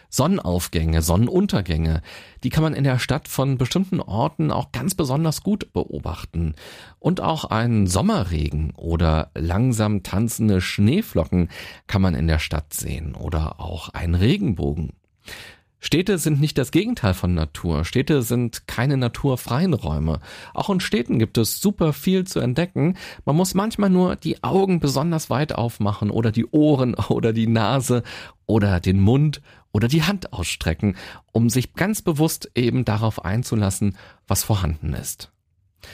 Sonnenaufgänge, 0.09 1.01
Sonnenuntergänge, 1.01 2.01
die 2.43 2.49
kann 2.49 2.63
man 2.63 2.73
in 2.73 2.83
der 2.83 2.99
Stadt 2.99 3.27
von 3.27 3.57
bestimmten 3.57 3.99
Orten 3.99 4.51
auch 4.51 4.71
ganz 4.71 4.95
besonders 4.95 5.43
gut 5.43 5.71
beobachten. 5.73 6.55
Und 6.99 7.21
auch 7.21 7.45
einen 7.45 7.87
Sommerregen 7.87 8.71
oder 8.75 9.31
langsam 9.35 10.03
tanzende 10.03 10.61
Schneeflocken 10.61 11.49
kann 11.87 12.01
man 12.01 12.15
in 12.15 12.27
der 12.27 12.39
Stadt 12.39 12.73
sehen 12.73 13.15
oder 13.15 13.59
auch 13.59 13.89
einen 13.89 14.15
Regenbogen. 14.15 14.93
Städte 15.81 16.17
sind 16.17 16.41
nicht 16.41 16.57
das 16.57 16.71
Gegenteil 16.71 17.13
von 17.13 17.33
Natur. 17.33 17.85
Städte 17.85 18.21
sind 18.21 18.67
keine 18.67 18.97
naturfreien 18.97 19.73
Räume. 19.73 20.19
Auch 20.53 20.69
in 20.69 20.81
Städten 20.81 21.19
gibt 21.19 21.37
es 21.37 21.61
super 21.61 21.93
viel 21.93 22.25
zu 22.25 22.41
entdecken. 22.41 22.97
Man 23.23 23.37
muss 23.37 23.53
manchmal 23.53 23.89
nur 23.89 24.17
die 24.17 24.43
Augen 24.43 24.81
besonders 24.81 25.29
weit 25.29 25.55
aufmachen 25.55 26.11
oder 26.11 26.31
die 26.31 26.45
Ohren 26.47 26.95
oder 27.09 27.31
die 27.31 27.47
Nase 27.47 28.03
oder 28.45 28.81
den 28.81 28.99
Mund 28.99 29.41
oder 29.71 29.87
die 29.87 30.03
Hand 30.03 30.33
ausstrecken, 30.33 30.95
um 31.31 31.49
sich 31.49 31.73
ganz 31.73 32.01
bewusst 32.01 32.51
eben 32.55 32.85
darauf 32.85 33.23
einzulassen, 33.23 33.97
was 34.27 34.43
vorhanden 34.43 34.93
ist. 34.93 35.31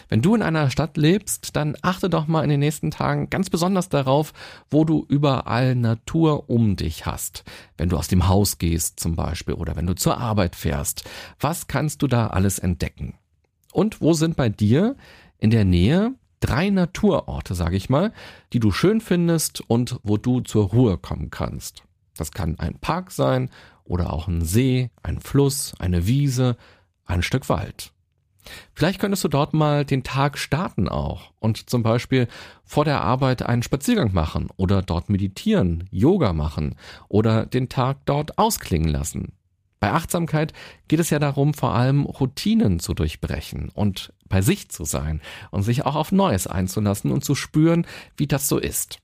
Wenn 0.09 0.21
du 0.21 0.35
in 0.35 0.41
einer 0.41 0.69
Stadt 0.69 0.97
lebst, 0.97 1.55
dann 1.55 1.75
achte 1.81 2.09
doch 2.09 2.27
mal 2.27 2.43
in 2.43 2.49
den 2.49 2.59
nächsten 2.59 2.91
Tagen 2.91 3.29
ganz 3.29 3.49
besonders 3.49 3.89
darauf, 3.89 4.33
wo 4.69 4.83
du 4.83 5.05
überall 5.07 5.75
Natur 5.75 6.49
um 6.49 6.75
dich 6.75 7.05
hast. 7.05 7.43
Wenn 7.77 7.89
du 7.89 7.97
aus 7.97 8.07
dem 8.07 8.27
Haus 8.27 8.57
gehst 8.57 8.99
zum 8.99 9.15
Beispiel 9.15 9.53
oder 9.53 9.75
wenn 9.75 9.85
du 9.85 9.95
zur 9.95 10.17
Arbeit 10.17 10.55
fährst. 10.55 11.07
Was 11.39 11.67
kannst 11.67 12.01
du 12.01 12.07
da 12.07 12.27
alles 12.27 12.59
entdecken? 12.59 13.15
Und 13.71 14.01
wo 14.01 14.13
sind 14.13 14.35
bei 14.35 14.49
dir 14.49 14.95
in 15.37 15.51
der 15.51 15.65
Nähe 15.65 16.13
drei 16.39 16.69
Naturorte, 16.69 17.55
sage 17.55 17.75
ich 17.75 17.89
mal, 17.89 18.13
die 18.53 18.59
du 18.59 18.71
schön 18.71 19.01
findest 19.01 19.61
und 19.69 19.99
wo 20.03 20.17
du 20.17 20.41
zur 20.41 20.69
Ruhe 20.69 20.97
kommen 20.97 21.29
kannst? 21.29 21.83
Das 22.17 22.31
kann 22.31 22.59
ein 22.59 22.79
Park 22.79 23.11
sein 23.11 23.49
oder 23.83 24.13
auch 24.13 24.27
ein 24.27 24.43
See, 24.43 24.89
ein 25.03 25.19
Fluss, 25.19 25.73
eine 25.79 26.07
Wiese, 26.07 26.57
ein 27.05 27.21
Stück 27.21 27.49
Wald. 27.49 27.91
Vielleicht 28.73 28.99
könntest 28.99 29.23
du 29.23 29.27
dort 29.27 29.53
mal 29.53 29.85
den 29.85 30.03
Tag 30.03 30.37
starten 30.37 30.87
auch 30.87 31.31
und 31.39 31.69
zum 31.69 31.83
Beispiel 31.83 32.27
vor 32.63 32.85
der 32.85 33.01
Arbeit 33.01 33.43
einen 33.43 33.63
Spaziergang 33.63 34.13
machen 34.13 34.49
oder 34.57 34.81
dort 34.81 35.09
meditieren, 35.09 35.87
Yoga 35.91 36.33
machen 36.33 36.75
oder 37.07 37.45
den 37.45 37.69
Tag 37.69 38.05
dort 38.05 38.37
ausklingen 38.37 38.89
lassen. 38.89 39.33
Bei 39.79 39.91
Achtsamkeit 39.91 40.53
geht 40.87 40.99
es 40.99 41.09
ja 41.09 41.19
darum, 41.19 41.53
vor 41.53 41.73
allem 41.73 42.05
Routinen 42.05 42.79
zu 42.79 42.93
durchbrechen 42.93 43.69
und 43.69 44.13
bei 44.27 44.41
sich 44.41 44.69
zu 44.69 44.83
sein 44.85 45.21
und 45.51 45.63
sich 45.63 45.85
auch 45.85 45.95
auf 45.95 46.11
Neues 46.11 46.47
einzulassen 46.47 47.11
und 47.11 47.23
zu 47.23 47.35
spüren, 47.35 47.85
wie 48.17 48.27
das 48.27 48.47
so 48.47 48.57
ist. 48.57 48.99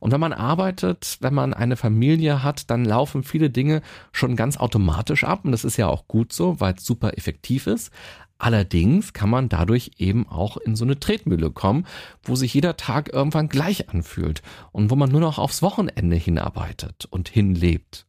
Und 0.00 0.12
wenn 0.12 0.20
man 0.20 0.32
arbeitet, 0.32 1.18
wenn 1.20 1.34
man 1.34 1.54
eine 1.54 1.76
Familie 1.76 2.42
hat, 2.42 2.70
dann 2.70 2.84
laufen 2.84 3.22
viele 3.22 3.50
Dinge 3.50 3.82
schon 4.12 4.36
ganz 4.36 4.56
automatisch 4.56 5.24
ab. 5.24 5.40
Und 5.44 5.52
das 5.52 5.64
ist 5.64 5.76
ja 5.76 5.88
auch 5.88 6.08
gut 6.08 6.32
so, 6.32 6.60
weil 6.60 6.74
es 6.74 6.84
super 6.84 7.16
effektiv 7.16 7.66
ist. 7.66 7.90
Allerdings 8.38 9.12
kann 9.14 9.30
man 9.30 9.48
dadurch 9.48 9.92
eben 9.96 10.28
auch 10.28 10.58
in 10.58 10.76
so 10.76 10.84
eine 10.84 11.00
Tretmühle 11.00 11.50
kommen, 11.50 11.86
wo 12.22 12.36
sich 12.36 12.52
jeder 12.52 12.76
Tag 12.76 13.12
irgendwann 13.12 13.48
gleich 13.48 13.88
anfühlt 13.88 14.42
und 14.72 14.90
wo 14.90 14.96
man 14.96 15.10
nur 15.10 15.20
noch 15.20 15.38
aufs 15.38 15.62
Wochenende 15.62 16.16
hinarbeitet 16.16 17.06
und 17.08 17.28
hinlebt. 17.28 18.06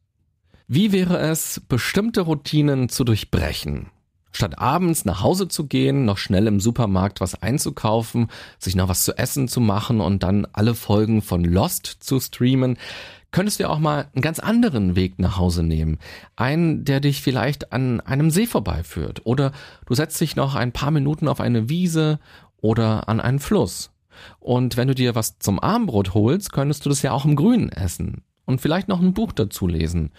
Wie 0.66 0.92
wäre 0.92 1.16
es, 1.18 1.62
bestimmte 1.66 2.20
Routinen 2.20 2.90
zu 2.90 3.04
durchbrechen? 3.04 3.90
Statt 4.38 4.60
abends 4.60 5.04
nach 5.04 5.20
Hause 5.20 5.48
zu 5.48 5.66
gehen, 5.66 6.04
noch 6.04 6.16
schnell 6.16 6.46
im 6.46 6.60
Supermarkt 6.60 7.20
was 7.20 7.42
einzukaufen, 7.42 8.28
sich 8.60 8.76
noch 8.76 8.88
was 8.88 9.02
zu 9.02 9.18
essen 9.18 9.48
zu 9.48 9.60
machen 9.60 10.00
und 10.00 10.22
dann 10.22 10.46
alle 10.52 10.76
Folgen 10.76 11.22
von 11.22 11.42
Lost 11.42 11.86
zu 11.86 12.20
streamen, 12.20 12.78
könntest 13.32 13.58
du 13.58 13.64
ja 13.64 13.68
auch 13.68 13.80
mal 13.80 14.06
einen 14.14 14.22
ganz 14.22 14.38
anderen 14.38 14.94
Weg 14.94 15.18
nach 15.18 15.38
Hause 15.38 15.64
nehmen. 15.64 15.98
Einen, 16.36 16.84
der 16.84 17.00
dich 17.00 17.20
vielleicht 17.20 17.72
an 17.72 18.00
einem 18.00 18.30
See 18.30 18.46
vorbeiführt. 18.46 19.22
Oder 19.24 19.50
du 19.86 19.94
setzt 19.94 20.20
dich 20.20 20.36
noch 20.36 20.54
ein 20.54 20.70
paar 20.70 20.92
Minuten 20.92 21.26
auf 21.26 21.40
eine 21.40 21.68
Wiese 21.68 22.20
oder 22.60 23.08
an 23.08 23.18
einen 23.18 23.40
Fluss. 23.40 23.90
Und 24.38 24.76
wenn 24.76 24.86
du 24.86 24.94
dir 24.94 25.16
was 25.16 25.40
zum 25.40 25.58
Abendbrot 25.58 26.14
holst, 26.14 26.52
könntest 26.52 26.84
du 26.84 26.90
das 26.90 27.02
ja 27.02 27.10
auch 27.10 27.24
im 27.24 27.34
Grünen 27.34 27.70
essen. 27.70 28.22
Und 28.44 28.60
vielleicht 28.60 28.86
noch 28.86 29.00
ein 29.00 29.14
Buch 29.14 29.32
dazu 29.32 29.66
lesen 29.66 30.12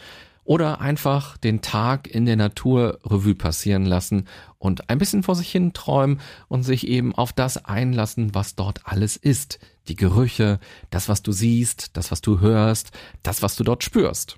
oder 0.50 0.82
einfach 0.82 1.38
den 1.38 1.62
Tag 1.62 2.08
in 2.08 2.26
der 2.26 2.36
Natur 2.36 2.98
Revue 3.06 3.36
passieren 3.36 3.86
lassen 3.86 4.28
und 4.58 4.90
ein 4.90 4.98
bisschen 4.98 5.22
vor 5.22 5.36
sich 5.36 5.52
hin 5.52 5.74
träumen 5.74 6.20
und 6.48 6.64
sich 6.64 6.88
eben 6.88 7.14
auf 7.14 7.34
das 7.34 7.66
einlassen, 7.66 8.34
was 8.34 8.56
dort 8.56 8.88
alles 8.88 9.16
ist. 9.16 9.60
Die 9.90 9.96
Gerüche, 9.96 10.60
das, 10.90 11.08
was 11.08 11.22
du 11.22 11.32
siehst, 11.32 11.96
das, 11.96 12.10
was 12.10 12.22
du 12.22 12.40
hörst, 12.40 12.90
das, 13.22 13.44
was 13.44 13.58
du 13.58 13.64
dort 13.64 13.84
spürst. 13.84 14.38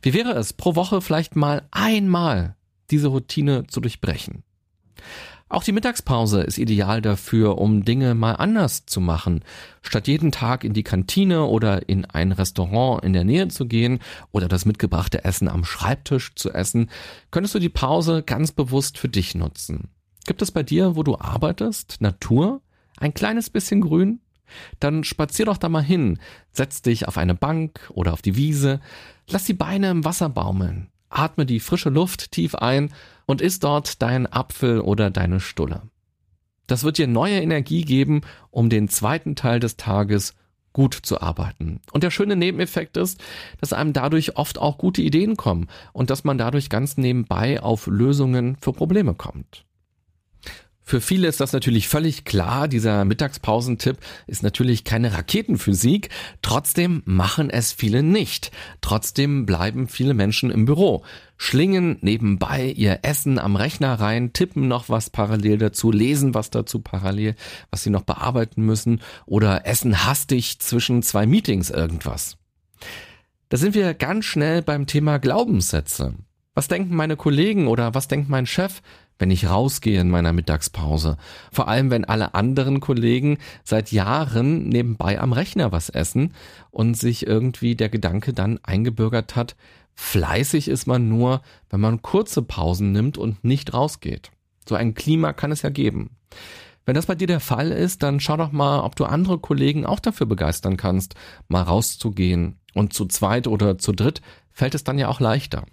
Wie 0.00 0.14
wäre 0.14 0.30
es, 0.34 0.52
pro 0.52 0.76
Woche 0.76 1.00
vielleicht 1.00 1.34
mal 1.34 1.66
einmal 1.72 2.54
diese 2.92 3.08
Routine 3.08 3.66
zu 3.66 3.80
durchbrechen? 3.80 4.44
Auch 5.52 5.62
die 5.62 5.72
Mittagspause 5.72 6.40
ist 6.40 6.56
ideal 6.56 7.02
dafür, 7.02 7.58
um 7.58 7.84
Dinge 7.84 8.14
mal 8.14 8.32
anders 8.32 8.86
zu 8.86 9.02
machen. 9.02 9.44
Statt 9.82 10.08
jeden 10.08 10.32
Tag 10.32 10.64
in 10.64 10.72
die 10.72 10.82
Kantine 10.82 11.44
oder 11.44 11.90
in 11.90 12.06
ein 12.06 12.32
Restaurant 12.32 13.04
in 13.04 13.12
der 13.12 13.24
Nähe 13.24 13.48
zu 13.48 13.66
gehen 13.66 13.98
oder 14.30 14.48
das 14.48 14.64
mitgebrachte 14.64 15.26
Essen 15.26 15.48
am 15.48 15.66
Schreibtisch 15.66 16.34
zu 16.36 16.50
essen, 16.54 16.88
könntest 17.30 17.54
du 17.54 17.58
die 17.58 17.68
Pause 17.68 18.22
ganz 18.22 18.50
bewusst 18.50 18.96
für 18.96 19.10
dich 19.10 19.34
nutzen. 19.34 19.90
Gibt 20.24 20.40
es 20.40 20.52
bei 20.52 20.62
dir, 20.62 20.96
wo 20.96 21.02
du 21.02 21.18
arbeitest, 21.18 22.00
Natur? 22.00 22.62
Ein 22.96 23.12
kleines 23.12 23.50
bisschen 23.50 23.82
Grün? 23.82 24.20
Dann 24.80 25.04
spazier 25.04 25.44
doch 25.44 25.58
da 25.58 25.68
mal 25.68 25.82
hin, 25.82 26.18
setz 26.52 26.80
dich 26.80 27.08
auf 27.08 27.18
eine 27.18 27.34
Bank 27.34 27.90
oder 27.92 28.14
auf 28.14 28.22
die 28.22 28.36
Wiese, 28.36 28.80
lass 29.28 29.44
die 29.44 29.52
Beine 29.52 29.90
im 29.90 30.06
Wasser 30.06 30.30
baumeln, 30.30 30.88
atme 31.12 31.46
die 31.46 31.60
frische 31.60 31.90
Luft 31.90 32.32
tief 32.32 32.54
ein 32.54 32.92
und 33.26 33.40
isst 33.40 33.64
dort 33.64 34.02
dein 34.02 34.26
Apfel 34.26 34.80
oder 34.80 35.10
deine 35.10 35.40
Stulle. 35.40 35.82
Das 36.66 36.84
wird 36.84 36.98
dir 36.98 37.06
neue 37.06 37.40
Energie 37.40 37.82
geben, 37.82 38.22
um 38.50 38.70
den 38.70 38.88
zweiten 38.88 39.36
Teil 39.36 39.60
des 39.60 39.76
Tages 39.76 40.34
gut 40.72 40.94
zu 40.94 41.20
arbeiten. 41.20 41.80
Und 41.92 42.02
der 42.02 42.10
schöne 42.10 42.36
Nebeneffekt 42.36 42.96
ist, 42.96 43.22
dass 43.60 43.72
einem 43.72 43.92
dadurch 43.92 44.36
oft 44.36 44.58
auch 44.58 44.78
gute 44.78 45.02
Ideen 45.02 45.36
kommen 45.36 45.68
und 45.92 46.10
dass 46.10 46.24
man 46.24 46.38
dadurch 46.38 46.70
ganz 46.70 46.96
nebenbei 46.96 47.62
auf 47.62 47.86
Lösungen 47.86 48.56
für 48.60 48.72
Probleme 48.72 49.14
kommt. 49.14 49.64
Für 50.84 51.00
viele 51.00 51.28
ist 51.28 51.40
das 51.40 51.52
natürlich 51.52 51.88
völlig 51.88 52.24
klar. 52.24 52.66
Dieser 52.66 53.04
Mittagspausentipp 53.04 53.98
ist 54.26 54.42
natürlich 54.42 54.84
keine 54.84 55.12
Raketenphysik. 55.12 56.10
Trotzdem 56.42 57.02
machen 57.04 57.50
es 57.50 57.72
viele 57.72 58.02
nicht. 58.02 58.50
Trotzdem 58.80 59.46
bleiben 59.46 59.86
viele 59.86 60.12
Menschen 60.12 60.50
im 60.50 60.64
Büro, 60.64 61.04
schlingen 61.36 61.98
nebenbei 62.00 62.66
ihr 62.66 63.00
Essen 63.02 63.38
am 63.38 63.56
Rechner 63.56 63.94
rein, 63.94 64.32
tippen 64.32 64.68
noch 64.68 64.88
was 64.88 65.10
parallel 65.10 65.58
dazu, 65.58 65.92
lesen 65.92 66.34
was 66.34 66.50
dazu 66.50 66.80
parallel, 66.80 67.36
was 67.70 67.82
sie 67.84 67.90
noch 67.90 68.02
bearbeiten 68.02 68.62
müssen 68.62 69.00
oder 69.24 69.66
essen 69.66 70.04
hastig 70.04 70.58
zwischen 70.58 71.02
zwei 71.02 71.26
Meetings 71.26 71.70
irgendwas. 71.70 72.36
Da 73.48 73.56
sind 73.56 73.74
wir 73.74 73.94
ganz 73.94 74.24
schnell 74.24 74.62
beim 74.62 74.86
Thema 74.86 75.18
Glaubenssätze. 75.18 76.14
Was 76.54 76.68
denken 76.68 76.94
meine 76.94 77.16
Kollegen 77.16 77.66
oder 77.66 77.94
was 77.94 78.08
denkt 78.08 78.28
mein 78.28 78.46
Chef? 78.46 78.82
Wenn 79.18 79.30
ich 79.30 79.48
rausgehe 79.48 80.00
in 80.00 80.10
meiner 80.10 80.32
Mittagspause. 80.32 81.16
Vor 81.52 81.68
allem, 81.68 81.90
wenn 81.90 82.04
alle 82.04 82.34
anderen 82.34 82.80
Kollegen 82.80 83.38
seit 83.64 83.92
Jahren 83.92 84.68
nebenbei 84.68 85.20
am 85.20 85.32
Rechner 85.32 85.72
was 85.72 85.88
essen 85.88 86.34
und 86.70 86.96
sich 86.96 87.26
irgendwie 87.26 87.74
der 87.76 87.88
Gedanke 87.88 88.32
dann 88.32 88.58
eingebürgert 88.62 89.36
hat, 89.36 89.56
fleißig 89.94 90.68
ist 90.68 90.86
man 90.86 91.08
nur, 91.08 91.42
wenn 91.70 91.80
man 91.80 92.02
kurze 92.02 92.42
Pausen 92.42 92.92
nimmt 92.92 93.18
und 93.18 93.44
nicht 93.44 93.74
rausgeht. 93.74 94.30
So 94.68 94.74
ein 94.74 94.94
Klima 94.94 95.32
kann 95.32 95.52
es 95.52 95.62
ja 95.62 95.70
geben. 95.70 96.16
Wenn 96.84 96.94
das 96.94 97.06
bei 97.06 97.14
dir 97.14 97.28
der 97.28 97.40
Fall 97.40 97.70
ist, 97.70 98.02
dann 98.02 98.18
schau 98.18 98.36
doch 98.36 98.50
mal, 98.50 98.80
ob 98.80 98.96
du 98.96 99.04
andere 99.04 99.38
Kollegen 99.38 99.86
auch 99.86 100.00
dafür 100.00 100.26
begeistern 100.26 100.76
kannst, 100.76 101.14
mal 101.48 101.62
rauszugehen. 101.62 102.58
Und 102.74 102.92
zu 102.92 103.06
zweit 103.06 103.46
oder 103.46 103.78
zu 103.78 103.92
dritt 103.92 104.20
fällt 104.50 104.74
es 104.74 104.82
dann 104.82 104.98
ja 104.98 105.08
auch 105.08 105.20
leichter. 105.20 105.64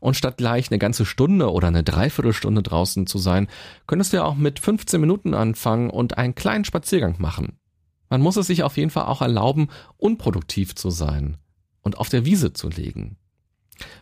Und 0.00 0.16
statt 0.16 0.36
gleich 0.36 0.70
eine 0.70 0.78
ganze 0.78 1.04
Stunde 1.04 1.50
oder 1.50 1.68
eine 1.68 1.82
Dreiviertelstunde 1.82 2.62
draußen 2.62 3.06
zu 3.06 3.18
sein, 3.18 3.48
könntest 3.86 4.12
du 4.12 4.18
ja 4.18 4.24
auch 4.24 4.34
mit 4.34 4.58
15 4.58 5.00
Minuten 5.00 5.34
anfangen 5.34 5.90
und 5.90 6.18
einen 6.18 6.34
kleinen 6.34 6.64
Spaziergang 6.64 7.16
machen. 7.18 7.58
Man 8.08 8.20
muss 8.20 8.36
es 8.36 8.46
sich 8.46 8.62
auf 8.62 8.76
jeden 8.76 8.90
Fall 8.90 9.06
auch 9.06 9.22
erlauben, 9.22 9.68
unproduktiv 9.96 10.74
zu 10.74 10.90
sein 10.90 11.36
und 11.82 11.98
auf 11.98 12.08
der 12.08 12.24
Wiese 12.24 12.52
zu 12.52 12.68
legen. 12.68 13.16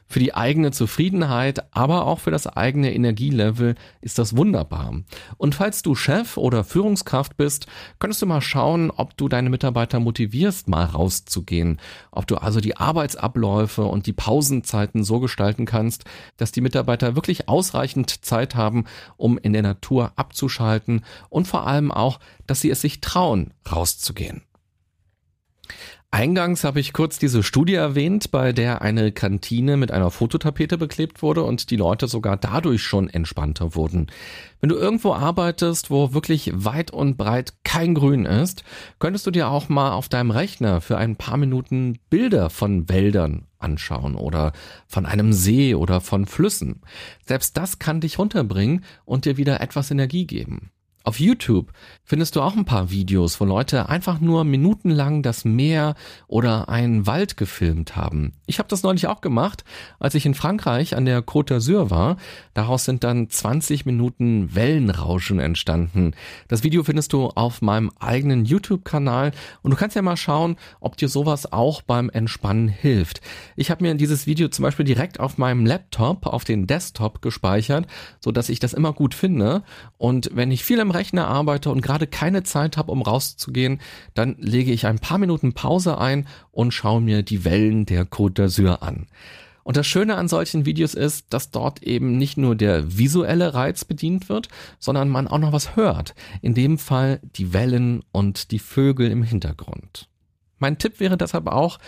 Für 0.07 0.21
die 0.21 0.35
eigene 0.35 0.71
Zufriedenheit, 0.71 1.75
aber 1.75 2.07
auch 2.07 2.21
für 2.21 2.31
das 2.31 2.47
eigene 2.47 2.95
Energielevel 2.95 3.75
ist 4.01 4.19
das 4.19 4.37
wunderbar. 4.37 5.01
Und 5.39 5.55
falls 5.55 5.83
du 5.83 5.95
Chef 5.95 6.37
oder 6.37 6.63
Führungskraft 6.63 7.37
bist, 7.37 7.67
könntest 7.99 8.23
du 8.23 8.27
mal 8.27 8.41
schauen, 8.41 8.91
ob 8.91 9.17
du 9.17 9.29
deine 9.29 9.51
Mitarbeiter 9.51 9.99
motivierst, 9.99 10.69
mal 10.69 10.85
rauszugehen. 10.85 11.81
Ob 12.13 12.27
du 12.27 12.37
also 12.37 12.61
die 12.61 12.77
Arbeitsabläufe 12.77 13.85
und 13.85 14.07
die 14.07 14.13
Pausenzeiten 14.13 15.03
so 15.03 15.21
gestalten 15.21 15.65
kannst, 15.65 16.05
dass 16.37 16.53
die 16.53 16.61
Mitarbeiter 16.61 17.17
wirklich 17.17 17.49
ausreichend 17.49 18.25
Zeit 18.25 18.55
haben, 18.55 18.85
um 19.17 19.39
in 19.39 19.53
der 19.53 19.63
Natur 19.63 20.13
abzuschalten 20.17 21.05
und 21.29 21.49
vor 21.49 21.67
allem 21.67 21.91
auch, 21.91 22.21
dass 22.47 22.61
sie 22.61 22.71
es 22.71 22.81
sich 22.81 23.01
trauen, 23.01 23.53
rauszugehen. 23.71 24.43
Eingangs 26.15 26.63
habe 26.63 26.79
ich 26.79 26.93
kurz 26.93 27.19
diese 27.19 27.43
Studie 27.43 27.75
erwähnt, 27.75 28.31
bei 28.31 28.53
der 28.53 28.83
eine 28.83 29.11
Kantine 29.11 29.77
mit 29.77 29.91
einer 29.91 30.13
Fototapete 30.13 30.79
beklebt 30.79 31.23
wurde 31.23 31.43
und 31.43 31.73
die 31.73 31.77
Leute 31.77 32.07
sogar 32.07 32.37
dadurch 32.37 32.85
schon 32.85 33.11
entspannter 33.11 33.75
wurden. 33.75 34.07
Wenn 34.61 34.69
du 34.69 34.77
irgendwo 34.77 35.13
arbeitest, 35.13 35.91
wo 35.91 36.15
wirklich 36.15 36.53
weit 36.55 36.93
und 36.93 37.17
breit 37.17 37.55
kein 37.65 37.97
Grün 37.97 38.27
ist, 38.27 38.63
könntest 39.01 39.27
du 39.27 39.33
dir 39.33 39.49
auch 39.49 39.69
mal 39.69 39.91
auf 39.91 40.09
deinem 40.09 40.31
Rechner 40.31 40.81
für 40.81 40.99
ein 40.99 41.17
paar 41.17 41.37
Minuten 41.37 41.99
Bilder 42.11 42.49
von 42.49 42.89
Wäldern 42.89 43.49
anschauen 43.59 44.15
oder 44.15 44.53
von 44.87 45.07
einem 45.07 45.33
See 45.33 45.75
oder 45.75 46.01
von 46.01 46.27
Flüssen. 46.27 46.83
Selbst 47.27 47.57
das 47.57 47.81
kann 47.81 48.01
dich 48.01 48.21
runterbringen 48.21 48.85
und 49.05 49.25
dir 49.25 49.37
wieder 49.37 49.61
etwas 49.61 49.91
Energie 49.91 50.29
geben. 50.29 50.71
Auf 51.07 51.21
YouTube 51.21 51.71
findest 52.03 52.35
du 52.35 52.41
auch 52.41 52.57
ein 52.57 52.65
paar 52.65 52.91
Videos, 52.91 53.39
wo 53.39 53.45
Leute 53.45 53.91
einfach 53.91 54.21
nur 54.21 54.43
minutenlang 54.45 55.23
das 55.23 55.45
Meer 55.45 55.97
oder 56.29 56.71
einen 56.71 57.07
Wald 57.07 57.37
gefilmt 57.37 57.95
haben. 57.95 58.33
Ich 58.47 58.59
habe 58.59 58.71
das 58.71 58.83
neulich 58.83 59.07
auch 59.07 59.21
gemacht, 59.21 59.65
als 59.99 60.15
ich 60.15 60.25
in 60.25 60.33
Frankreich 60.33 60.97
an 60.97 61.05
der 61.05 61.23
Côte 61.23 61.57
d'Azur 61.57 61.91
war. 61.91 62.17
Daraus 62.55 62.87
sind 62.87 63.05
dann 63.05 63.29
20 63.29 63.85
Minuten 63.85 64.55
Wellenrauschen 64.55 65.41
entstanden. 65.41 66.13
Das 66.49 66.63
Video 66.63 66.83
findest 66.85 67.13
du 67.13 67.27
auf 67.29 67.61
meinem 67.61 67.91
eigenen 68.01 68.47
YouTube-Kanal 68.47 69.33
und 69.61 69.73
du 69.73 69.77
kannst 69.77 69.97
ja 69.97 70.01
mal 70.03 70.17
schauen, 70.17 70.57
ob 70.81 70.97
dir 70.97 71.09
sowas 71.11 71.53
auch 71.53 71.83
beim 71.83 72.09
Entspannen 72.09 72.69
hilft. 72.69 73.21
Ich 73.57 73.71
habe 73.71 73.85
mir 73.85 73.95
dieses 73.95 74.27
Video 74.27 74.49
zum 74.49 74.63
Beispiel 74.63 74.87
direkt 74.87 75.21
auf 75.21 75.37
meinem 75.37 75.67
Laptop, 75.67 76.27
auf 76.27 76.45
den 76.45 76.67
Desktop 76.67 77.21
gespeichert, 77.21 77.87
so 78.21 78.33
dass 78.33 78.49
ich 78.49 78.59
das 78.59 78.73
immer 78.73 78.95
gut 78.95 79.13
finde. 79.13 79.65
Und 79.99 80.31
wenn 80.33 80.51
ich 80.51 80.65
viel 80.65 80.79
im 80.79 80.94
Rechner 80.95 81.29
arbeite 81.29 81.71
und 81.71 81.83
gerade 81.83 82.07
keine 82.07 82.43
Zeit 82.43 82.77
habe, 82.77 82.93
um 82.93 83.03
rauszugehen, 83.03 83.81
dann 84.15 84.37
lege 84.39 84.73
ich 84.73 84.87
ein 84.87 84.99
paar 84.99 85.19
Minuten 85.19 85.53
Pause 85.53 85.99
ein 85.99 86.27
und 86.53 86.73
schaue 86.73 87.01
mir 87.01 87.23
die 87.23 87.45
Wellen 87.45 87.87
der 87.87 88.07
Côte 88.07 88.45
d'Azur 88.45 88.83
an. 88.83 89.07
Und 89.65 89.79
das 89.79 89.87
Schöne 89.87 90.17
an 90.17 90.29
solchen 90.29 90.67
Videos 90.67 90.95
ist, 90.95 91.27
dass 91.31 91.51
dort 91.51 91.83
eben 91.83 92.19
nicht 92.19 92.37
nur 92.37 92.55
der 92.55 92.99
visuelle 92.99 93.55
Reiz 93.55 93.85
bedient 93.85 94.29
wird, 94.29 94.49
sondern 94.79 95.09
man 95.09 95.27
auch 95.27 95.39
noch 95.39 95.53
was 95.53 95.75
hört. 95.75 96.15
In 96.43 96.55
dem 96.55 96.79
Fall 96.79 97.21
die 97.37 97.55
Wellen 97.55 98.05
und 98.13 98.51
die 98.51 98.59
Vögel 98.59 99.11
im 99.11 99.23
Hintergrund. 99.23 100.09
Mein 100.59 100.79
Tipp 100.79 101.01
wäre 101.01 101.17
deshalb 101.17 101.47
auch, 101.47 101.79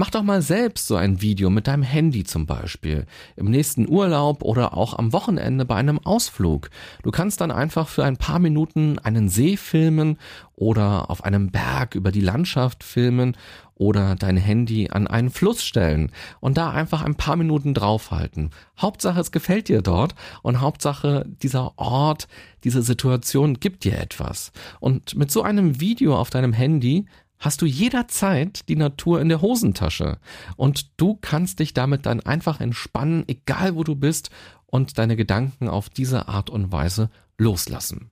Mach 0.00 0.10
doch 0.10 0.22
mal 0.22 0.42
selbst 0.42 0.86
so 0.86 0.94
ein 0.94 1.22
Video 1.22 1.50
mit 1.50 1.66
deinem 1.66 1.82
Handy 1.82 2.22
zum 2.22 2.46
Beispiel. 2.46 3.04
Im 3.34 3.50
nächsten 3.50 3.88
Urlaub 3.88 4.44
oder 4.44 4.76
auch 4.76 4.96
am 4.96 5.12
Wochenende 5.12 5.64
bei 5.64 5.74
einem 5.74 5.98
Ausflug. 5.98 6.70
Du 7.02 7.10
kannst 7.10 7.40
dann 7.40 7.50
einfach 7.50 7.88
für 7.88 8.04
ein 8.04 8.16
paar 8.16 8.38
Minuten 8.38 9.00
einen 9.00 9.28
See 9.28 9.56
filmen 9.56 10.16
oder 10.54 11.10
auf 11.10 11.24
einem 11.24 11.50
Berg 11.50 11.96
über 11.96 12.12
die 12.12 12.20
Landschaft 12.20 12.84
filmen 12.84 13.36
oder 13.74 14.14
dein 14.14 14.36
Handy 14.36 14.88
an 14.88 15.08
einen 15.08 15.30
Fluss 15.30 15.64
stellen 15.64 16.12
und 16.38 16.56
da 16.58 16.70
einfach 16.70 17.02
ein 17.02 17.16
paar 17.16 17.34
Minuten 17.34 17.74
draufhalten. 17.74 18.50
Hauptsache, 18.80 19.18
es 19.18 19.32
gefällt 19.32 19.68
dir 19.68 19.82
dort 19.82 20.14
und 20.42 20.60
Hauptsache, 20.60 21.26
dieser 21.42 21.76
Ort, 21.76 22.28
diese 22.62 22.82
Situation 22.82 23.58
gibt 23.58 23.82
dir 23.82 23.98
etwas. 23.98 24.52
Und 24.78 25.16
mit 25.16 25.32
so 25.32 25.42
einem 25.42 25.80
Video 25.80 26.16
auf 26.16 26.30
deinem 26.30 26.52
Handy 26.52 27.06
hast 27.38 27.62
du 27.62 27.66
jederzeit 27.66 28.68
die 28.68 28.76
Natur 28.76 29.20
in 29.20 29.28
der 29.28 29.40
Hosentasche 29.40 30.18
und 30.56 31.00
du 31.00 31.18
kannst 31.20 31.60
dich 31.60 31.74
damit 31.74 32.06
dann 32.06 32.20
einfach 32.20 32.60
entspannen, 32.60 33.24
egal 33.28 33.74
wo 33.74 33.84
du 33.84 33.94
bist 33.94 34.30
und 34.66 34.98
deine 34.98 35.16
Gedanken 35.16 35.68
auf 35.68 35.88
diese 35.88 36.28
Art 36.28 36.50
und 36.50 36.72
Weise 36.72 37.10
loslassen. 37.38 38.10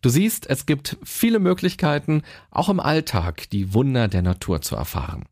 Du 0.00 0.10
siehst, 0.10 0.48
es 0.48 0.66
gibt 0.66 0.96
viele 1.02 1.40
Möglichkeiten, 1.40 2.22
auch 2.50 2.68
im 2.68 2.80
Alltag 2.80 3.50
die 3.50 3.74
Wunder 3.74 4.08
der 4.08 4.22
Natur 4.22 4.60
zu 4.62 4.76
erfahren. 4.76 5.24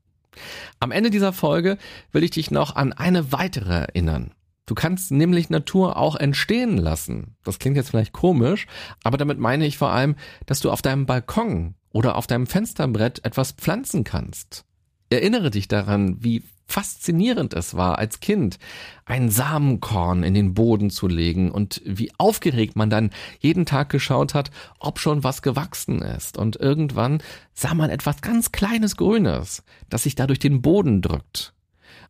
Am 0.80 0.90
Ende 0.90 1.10
dieser 1.10 1.32
Folge 1.32 1.78
will 2.12 2.24
ich 2.24 2.32
dich 2.32 2.50
noch 2.50 2.74
an 2.74 2.92
eine 2.92 3.32
weitere 3.32 3.72
erinnern. 3.72 4.32
Du 4.66 4.74
kannst 4.74 5.12
nämlich 5.12 5.48
Natur 5.48 5.96
auch 5.96 6.16
entstehen 6.16 6.76
lassen. 6.76 7.36
Das 7.44 7.60
klingt 7.60 7.76
jetzt 7.76 7.90
vielleicht 7.90 8.12
komisch, 8.12 8.66
aber 9.04 9.16
damit 9.16 9.38
meine 9.38 9.64
ich 9.64 9.78
vor 9.78 9.90
allem, 9.90 10.16
dass 10.44 10.58
du 10.58 10.72
auf 10.72 10.82
deinem 10.82 11.06
Balkon 11.06 11.76
oder 11.96 12.16
auf 12.16 12.26
deinem 12.26 12.46
Fensterbrett 12.46 13.24
etwas 13.24 13.52
pflanzen 13.52 14.04
kannst. 14.04 14.66
Erinnere 15.08 15.50
dich 15.50 15.66
daran, 15.66 16.22
wie 16.22 16.42
faszinierend 16.66 17.54
es 17.54 17.74
war, 17.74 17.98
als 17.98 18.20
Kind 18.20 18.58
ein 19.06 19.30
Samenkorn 19.30 20.22
in 20.22 20.34
den 20.34 20.52
Boden 20.52 20.90
zu 20.90 21.08
legen 21.08 21.50
und 21.50 21.80
wie 21.86 22.12
aufgeregt 22.18 22.76
man 22.76 22.90
dann 22.90 23.08
jeden 23.38 23.64
Tag 23.64 23.88
geschaut 23.88 24.34
hat, 24.34 24.50
ob 24.78 24.98
schon 24.98 25.24
was 25.24 25.40
gewachsen 25.40 26.02
ist. 26.02 26.36
Und 26.36 26.56
irgendwann 26.56 27.22
sah 27.54 27.72
man 27.72 27.88
etwas 27.88 28.20
ganz 28.20 28.52
Kleines 28.52 28.98
Grünes, 28.98 29.62
das 29.88 30.02
sich 30.02 30.14
da 30.14 30.26
durch 30.26 30.38
den 30.38 30.60
Boden 30.60 31.00
drückt. 31.00 31.54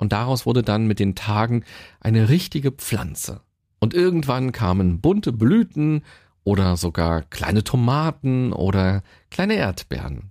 Und 0.00 0.12
daraus 0.12 0.46
wurde 0.46 0.64
dann 0.64 0.88
mit 0.88 0.98
den 0.98 1.14
Tagen 1.14 1.62
eine 2.00 2.28
richtige 2.28 2.72
Pflanze. 2.72 3.42
Und 3.78 3.94
irgendwann 3.94 4.50
kamen 4.50 5.00
bunte 5.00 5.32
Blüten 5.32 6.02
oder 6.46 6.76
sogar 6.76 7.22
kleine 7.22 7.64
Tomaten 7.64 8.52
oder 8.52 9.02
kleine 9.30 9.54
Erdbeeren. 9.54 10.30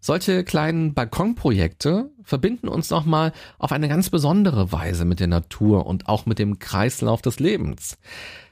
Solche 0.00 0.44
kleinen 0.44 0.92
Balkonprojekte 0.92 2.10
verbinden 2.24 2.68
uns 2.68 2.90
nochmal 2.90 3.32
auf 3.58 3.70
eine 3.70 3.86
ganz 3.86 4.10
besondere 4.10 4.72
Weise 4.72 5.04
mit 5.04 5.20
der 5.20 5.28
Natur 5.28 5.86
und 5.86 6.08
auch 6.08 6.26
mit 6.26 6.38
dem 6.40 6.58
Kreislauf 6.58 7.22
des 7.22 7.38
Lebens. 7.38 7.98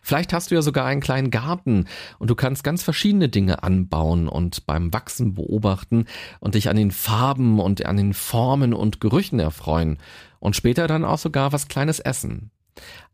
Vielleicht 0.03 0.33
hast 0.33 0.51
du 0.51 0.55
ja 0.55 0.63
sogar 0.63 0.87
einen 0.87 1.01
kleinen 1.01 1.33
Garten 1.33 1.87
und 2.21 2.31
du 2.31 2.37
kannst 2.37 2.63
ganz 2.63 2.85
verschiedene 2.85 3.29
Dinge 3.29 3.63
anbauen 3.63 4.29
und 4.29 4.65
beim 4.67 4.93
Wachsen 4.93 5.35
beobachten 5.35 6.05
und 6.39 6.55
dich 6.55 6.69
an 6.69 6.77
den 6.77 6.93
Farben 6.93 7.59
und 7.59 7.85
an 7.87 7.97
den 7.97 8.15
Formen 8.15 8.73
und 8.73 9.01
Gerüchen 9.01 9.41
erfreuen 9.41 9.99
und 10.39 10.55
später 10.55 10.87
dann 10.87 11.05
auch 11.05 11.19
sogar 11.19 11.53
was 11.53 11.67
Kleines 11.67 11.99
essen. 11.99 12.53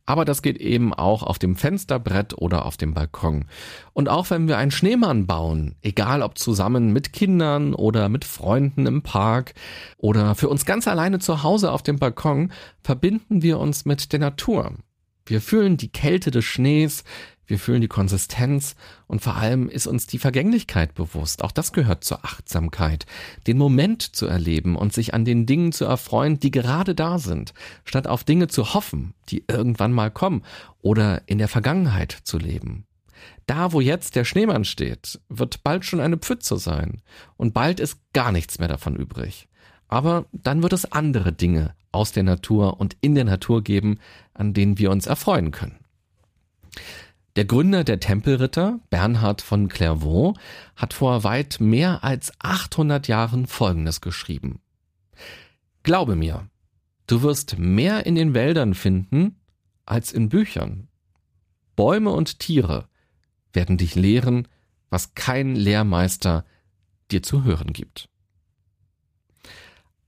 Aber 0.07 0.25
das 0.27 0.43
geht 0.43 0.59
eben 0.59 0.93
auch 0.93 1.23
auf 1.23 1.39
dem 1.39 1.57
Fensterbrett 1.57 2.37
oder 2.37 2.67
auf 2.67 2.77
dem 2.77 2.93
Balkon. 2.93 3.47
Und 3.95 4.11
auch 4.11 4.29
wenn 4.29 4.49
wir 4.49 4.59
einen 4.59 4.71
Schneemann 4.71 5.27
bauen, 5.27 5.77
egal 5.81 6.21
ob 6.21 6.37
zusammen 6.37 6.93
mit 6.93 7.15
Kindern 7.15 7.73
oder 7.73 8.11
mit 8.11 8.27
Freunden 8.27 8.87
im 8.87 9.03
Park 9.03 9.55
oder 9.97 10.35
für 10.35 10.51
uns 10.51 10.67
ganz 10.67 10.87
alleine 10.87 11.21
zu 11.21 11.43
Hause 11.43 11.73
auf 11.73 11.83
dem 11.83 11.99
Balkon, 11.99 12.53
verbinden 12.83 13.43
wir 13.43 13.59
uns 13.59 13.87
mit 13.87 14.13
der 14.13 14.21
Natur. 14.21 14.75
Wir 15.27 15.41
fühlen 15.41 15.79
die 15.79 15.91
Kälte 15.91 16.31
des 16.31 16.45
Schnees, 16.45 17.03
wir 17.47 17.59
fühlen 17.59 17.81
die 17.81 17.89
Konsistenz 17.89 18.75
und 19.07 19.21
vor 19.21 19.37
allem 19.37 19.69
ist 19.69 19.87
uns 19.87 20.07
die 20.07 20.19
Vergänglichkeit 20.19 20.95
bewusst. 20.95 21.45
Auch 21.45 21.53
das 21.53 21.73
gehört 21.73 22.05
zur 22.05 22.25
Achtsamkeit. 22.25 23.07
Den 23.47 23.59
Moment 23.59 24.03
zu 24.03 24.27
erleben 24.27 24.77
und 24.77 24.93
sich 24.93 25.15
an 25.15 25.25
den 25.25 25.47
Dingen 25.47 25.73
zu 25.73 25.85
erfreuen, 25.85 26.41
die 26.41 26.51
gerade 26.51 26.95
da 26.95 27.19
sind, 27.19 27.55
statt 27.85 28.07
auf 28.07 28.25
Dinge 28.25 28.49
zu 28.49 28.75
hoffen, 28.75 29.15
die 29.29 29.45
irgendwann 29.49 29.93
mal 29.93 30.11
kommen 30.11 30.43
oder 30.81 31.23
in 31.27 31.39
der 31.39 31.49
Vergangenheit 31.49 32.13
zu 32.25 32.39
leben. 32.39 32.87
Da, 33.47 33.73
wo 33.73 33.81
jetzt 33.81 34.17
der 34.17 34.25
Schneemann 34.25 34.65
steht, 34.65 35.21
wird 35.29 35.63
bald 35.63 35.85
schon 35.85 36.01
eine 36.01 36.17
Pfütze 36.17 36.59
sein 36.59 37.03
und 37.37 37.55
bald 37.55 37.81
ist 37.81 37.99
gar 38.13 38.33
nichts 38.33 38.59
mehr 38.59 38.69
davon 38.69 38.97
übrig. 38.97 39.49
Aber 39.89 40.27
dann 40.33 40.63
wird 40.63 40.73
es 40.73 40.91
andere 40.91 41.33
Dinge 41.33 41.75
aus 41.93 42.13
der 42.13 42.23
Natur 42.23 42.81
und 42.81 42.97
in 43.01 43.15
der 43.15 43.25
Natur 43.25 43.63
geben, 43.63 43.99
an 44.33 44.55
denen 44.55 44.79
wir 44.79 44.91
uns 44.91 45.07
erfreuen 45.07 45.51
können. 45.51 45.79
Der 47.37 47.45
Gründer 47.47 47.83
der 47.83 47.99
Tempelritter, 47.99 48.79
Bernhard 48.91 49.43
von 49.43 49.69
Clairvaux, 49.69 50.39
hat 50.77 50.95
vor 50.95 51.25
weit 51.25 51.59
mehr 51.59 52.05
als 52.05 52.33
800 52.39 53.09
Jahren 53.09 53.47
Folgendes 53.47 54.01
geschrieben. 54.01 54.61
Glaube 55.83 56.15
mir, 56.15 56.49
du 57.09 57.23
wirst 57.23 57.59
mehr 57.59 58.07
in 58.07 58.15
den 58.15 58.35
Wäldern 58.35 58.75
finden 58.75 59.41
als 59.85 60.13
in 60.13 60.29
Büchern. 60.29 60.89
Bäume 61.75 62.11
und 62.11 62.39
Tiere 62.39 62.89
werden 63.53 63.79
dich 63.79 63.97
lehren, 63.97 64.47
was 64.89 65.15
kein 65.15 65.57
Lehrmeister 65.57 66.45
dir 67.11 67.23
zu 67.23 67.43
hören 67.43 67.73
gibt. 67.73 68.09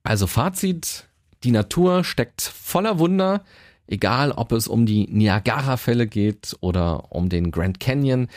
Also 0.04 0.28
Fazit, 0.28 1.08
die 1.42 1.50
Natur 1.50 2.04
steckt 2.04 2.40
voller 2.40 3.00
Wunder, 3.00 3.44
Egal, 3.86 4.32
ob 4.32 4.52
es 4.52 4.68
um 4.68 4.86
die 4.86 5.06
Niagara-Fälle 5.10 6.06
geht 6.06 6.56
oder 6.60 7.12
um 7.12 7.28
den 7.28 7.50
Grand 7.50 7.80
Canyon 7.80 8.28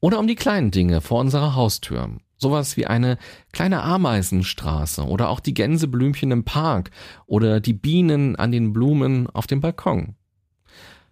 oder 0.00 0.18
um 0.18 0.26
die 0.26 0.34
kleinen 0.34 0.70
Dinge 0.70 1.00
vor 1.00 1.20
unserer 1.20 1.54
Haustür. 1.54 2.10
Sowas 2.36 2.76
wie 2.76 2.86
eine 2.86 3.18
kleine 3.52 3.82
Ameisenstraße 3.82 5.02
oder 5.02 5.28
auch 5.28 5.40
die 5.40 5.54
Gänseblümchen 5.54 6.30
im 6.30 6.44
Park 6.44 6.90
oder 7.26 7.60
die 7.60 7.72
Bienen 7.72 8.36
an 8.36 8.52
den 8.52 8.72
Blumen 8.72 9.28
auf 9.30 9.46
dem 9.46 9.60
Balkon. 9.60 10.14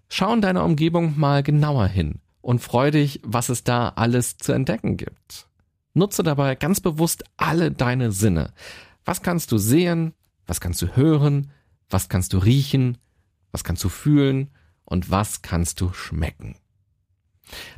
Schau 0.08 0.34
in 0.34 0.42
deiner 0.42 0.64
Umgebung 0.64 1.18
mal 1.18 1.42
genauer 1.42 1.86
hin 1.86 2.20
und 2.42 2.60
freu 2.60 2.90
dich, 2.90 3.20
was 3.24 3.48
es 3.48 3.64
da 3.64 3.90
alles 3.96 4.36
zu 4.36 4.52
entdecken 4.52 4.98
gibt. 4.98 5.48
Nutze 5.94 6.22
dabei 6.22 6.54
ganz 6.54 6.80
bewusst 6.80 7.24
alle 7.36 7.70
deine 7.70 8.12
Sinne. 8.12 8.52
Was 9.04 9.22
kannst 9.22 9.52
du 9.52 9.58
sehen? 9.58 10.12
Was 10.46 10.60
kannst 10.60 10.82
du 10.82 10.96
hören? 10.96 11.50
Was 11.88 12.08
kannst 12.08 12.32
du 12.32 12.38
riechen? 12.38 12.98
Was 13.52 13.64
kannst 13.64 13.84
du 13.84 13.88
fühlen 13.88 14.50
und 14.84 15.10
was 15.10 15.42
kannst 15.42 15.80
du 15.80 15.92
schmecken. 15.92 16.56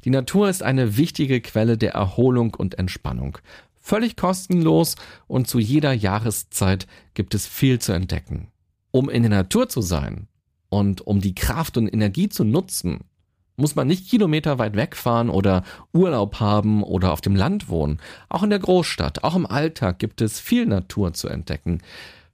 Die 0.05 0.11
Natur 0.11 0.49
ist 0.49 0.63
eine 0.63 0.97
wichtige 0.97 1.41
Quelle 1.41 1.77
der 1.77 1.93
Erholung 1.93 2.55
und 2.55 2.79
Entspannung. 2.79 3.39
völlig 3.81 4.17
kostenlos 4.17 4.97
und 5.27 5.47
zu 5.47 5.59
jeder 5.59 5.93
Jahreszeit 5.93 6.87
gibt 7.13 7.35
es 7.35 7.47
viel 7.47 7.79
zu 7.81 7.93
entdecken. 7.93 8.49
Um 8.93 9.11
in 9.11 9.25
der 9.25 9.31
Natur 9.31 9.69
zu 9.69 9.83
sein 9.83 10.27
und 10.71 11.07
um 11.07 11.21
die 11.21 11.35
Kraft 11.35 11.77
und 11.77 11.93
Energie 11.93 12.31
zu 12.31 12.45
nutzen, 12.45 13.01
muss 13.57 13.75
man 13.75 13.87
nicht 13.87 14.09
Kilometer 14.09 14.59
weit 14.59 14.75
wegfahren 14.75 15.29
oder 15.29 15.63
Urlaub 15.93 16.41
haben 16.41 16.83
oder 16.83 17.13
auf 17.13 17.21
dem 17.21 17.37
Land 17.37 17.69
wohnen. 17.69 18.01
Auch 18.29 18.43
in 18.43 18.51
der 18.51 18.59
Großstadt, 18.59 19.23
auch 19.23 19.37
im 19.37 19.47
Alltag 19.47 19.99
gibt 19.99 20.21
es 20.21 20.41
viel 20.41 20.67
Natur 20.67 21.13
zu 21.13 21.29
entdecken. 21.29 21.83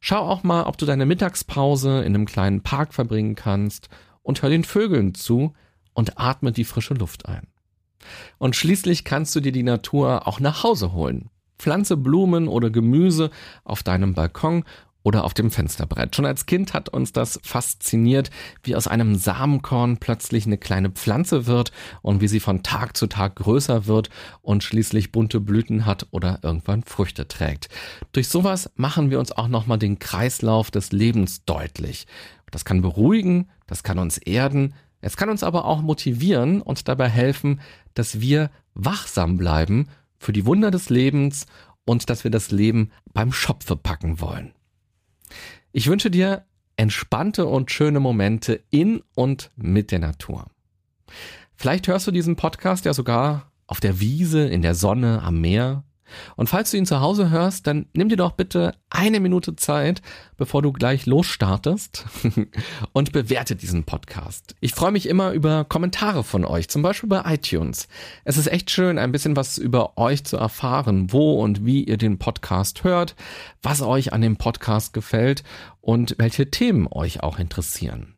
Schau 0.00 0.18
auch 0.18 0.42
mal, 0.42 0.64
ob 0.64 0.78
du 0.78 0.86
deine 0.86 1.06
Mittagspause 1.06 2.00
in 2.00 2.14
einem 2.14 2.24
kleinen 2.24 2.62
Park 2.62 2.94
verbringen 2.94 3.34
kannst 3.34 3.88
und 4.22 4.42
hör 4.42 4.48
den 4.50 4.64
Vögeln 4.64 5.14
zu 5.14 5.52
und 5.92 6.18
atme 6.18 6.52
die 6.52 6.64
frische 6.64 6.94
Luft 6.94 7.26
ein. 7.26 7.46
Und 8.38 8.56
schließlich 8.56 9.04
kannst 9.04 9.36
du 9.36 9.40
dir 9.40 9.52
die 9.52 9.62
Natur 9.62 10.26
auch 10.26 10.40
nach 10.40 10.64
Hause 10.64 10.92
holen. 10.92 11.28
Pflanze 11.58 11.98
Blumen 11.98 12.48
oder 12.48 12.70
Gemüse 12.70 13.30
auf 13.64 13.82
deinem 13.82 14.14
Balkon 14.14 14.64
oder 15.02 15.24
auf 15.24 15.34
dem 15.34 15.50
Fensterbrett. 15.50 16.14
Schon 16.14 16.26
als 16.26 16.46
Kind 16.46 16.74
hat 16.74 16.88
uns 16.88 17.12
das 17.12 17.40
fasziniert, 17.42 18.30
wie 18.62 18.76
aus 18.76 18.86
einem 18.86 19.14
Samenkorn 19.14 19.98
plötzlich 19.98 20.46
eine 20.46 20.58
kleine 20.58 20.90
Pflanze 20.90 21.46
wird 21.46 21.72
und 22.02 22.20
wie 22.20 22.28
sie 22.28 22.40
von 22.40 22.62
Tag 22.62 22.96
zu 22.96 23.06
Tag 23.06 23.36
größer 23.36 23.86
wird 23.86 24.10
und 24.42 24.62
schließlich 24.62 25.12
bunte 25.12 25.40
Blüten 25.40 25.86
hat 25.86 26.06
oder 26.10 26.40
irgendwann 26.42 26.82
Früchte 26.82 27.28
trägt. 27.28 27.68
Durch 28.12 28.28
sowas 28.28 28.70
machen 28.76 29.10
wir 29.10 29.18
uns 29.18 29.32
auch 29.32 29.48
nochmal 29.48 29.78
den 29.78 29.98
Kreislauf 29.98 30.70
des 30.70 30.92
Lebens 30.92 31.44
deutlich. 31.44 32.06
Das 32.50 32.64
kann 32.64 32.82
beruhigen, 32.82 33.48
das 33.66 33.82
kann 33.82 33.98
uns 33.98 34.18
erden, 34.18 34.74
es 35.00 35.16
kann 35.16 35.30
uns 35.30 35.42
aber 35.42 35.64
auch 35.64 35.80
motivieren 35.80 36.60
und 36.60 36.88
dabei 36.88 37.08
helfen, 37.08 37.60
dass 37.94 38.20
wir 38.20 38.50
wachsam 38.74 39.38
bleiben 39.38 39.88
für 40.18 40.32
die 40.32 40.44
Wunder 40.44 40.70
des 40.70 40.90
Lebens 40.90 41.46
und 41.86 42.10
dass 42.10 42.24
wir 42.24 42.30
das 42.30 42.50
Leben 42.50 42.90
beim 43.12 43.32
Schopfe 43.32 43.76
packen 43.76 44.20
wollen. 44.20 44.52
Ich 45.72 45.86
wünsche 45.88 46.10
dir 46.10 46.44
entspannte 46.76 47.46
und 47.46 47.70
schöne 47.70 48.00
Momente 48.00 48.62
in 48.70 49.02
und 49.14 49.50
mit 49.56 49.92
der 49.92 49.98
Natur. 49.98 50.46
Vielleicht 51.54 51.88
hörst 51.88 52.06
du 52.06 52.10
diesen 52.10 52.36
Podcast 52.36 52.84
ja 52.86 52.94
sogar 52.94 53.52
auf 53.66 53.80
der 53.80 54.00
Wiese, 54.00 54.48
in 54.48 54.62
der 54.62 54.74
Sonne, 54.74 55.22
am 55.22 55.40
Meer 55.40 55.84
und 56.36 56.48
falls 56.48 56.70
du 56.70 56.76
ihn 56.76 56.86
zu 56.86 57.00
Hause 57.00 57.30
hörst, 57.30 57.66
dann 57.66 57.86
nimm 57.92 58.08
dir 58.08 58.16
doch 58.16 58.32
bitte 58.32 58.74
eine 58.90 59.20
Minute 59.20 59.56
Zeit, 59.56 60.02
bevor 60.36 60.62
du 60.62 60.72
gleich 60.72 61.06
losstartest 61.06 62.06
und 62.92 63.12
bewerte 63.12 63.56
diesen 63.56 63.84
Podcast. 63.84 64.54
Ich 64.60 64.74
freue 64.74 64.92
mich 64.92 65.08
immer 65.08 65.32
über 65.32 65.64
Kommentare 65.64 66.24
von 66.24 66.44
euch, 66.44 66.68
zum 66.68 66.82
Beispiel 66.82 67.08
bei 67.08 67.22
iTunes. 67.34 67.88
Es 68.24 68.36
ist 68.36 68.48
echt 68.48 68.70
schön, 68.70 68.98
ein 68.98 69.12
bisschen 69.12 69.36
was 69.36 69.58
über 69.58 69.96
euch 69.96 70.24
zu 70.24 70.36
erfahren, 70.36 71.12
wo 71.12 71.40
und 71.40 71.64
wie 71.64 71.84
ihr 71.84 71.96
den 71.96 72.18
Podcast 72.18 72.84
hört, 72.84 73.14
was 73.62 73.82
euch 73.82 74.12
an 74.12 74.20
dem 74.20 74.36
Podcast 74.36 74.92
gefällt 74.92 75.44
und 75.80 76.16
welche 76.18 76.50
Themen 76.50 76.88
euch 76.90 77.22
auch 77.22 77.38
interessieren. 77.38 78.14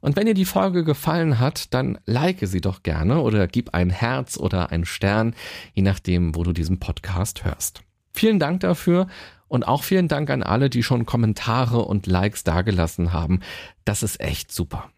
Und 0.00 0.16
wenn 0.16 0.26
dir 0.26 0.34
die 0.34 0.44
Folge 0.44 0.84
gefallen 0.84 1.38
hat, 1.38 1.72
dann 1.74 1.98
like 2.06 2.38
sie 2.42 2.60
doch 2.60 2.82
gerne 2.82 3.20
oder 3.20 3.46
gib 3.46 3.74
ein 3.74 3.90
Herz 3.90 4.36
oder 4.36 4.70
ein 4.70 4.84
Stern, 4.84 5.34
je 5.74 5.82
nachdem, 5.82 6.34
wo 6.34 6.42
du 6.42 6.52
diesen 6.52 6.80
Podcast 6.80 7.44
hörst. 7.44 7.82
Vielen 8.12 8.38
Dank 8.38 8.60
dafür 8.60 9.06
und 9.48 9.68
auch 9.68 9.82
vielen 9.82 10.08
Dank 10.08 10.30
an 10.30 10.42
alle, 10.42 10.70
die 10.70 10.82
schon 10.82 11.06
Kommentare 11.06 11.82
und 11.82 12.06
Likes 12.06 12.44
dagelassen 12.44 13.12
haben. 13.12 13.40
Das 13.84 14.02
ist 14.02 14.20
echt 14.20 14.52
super. 14.52 14.90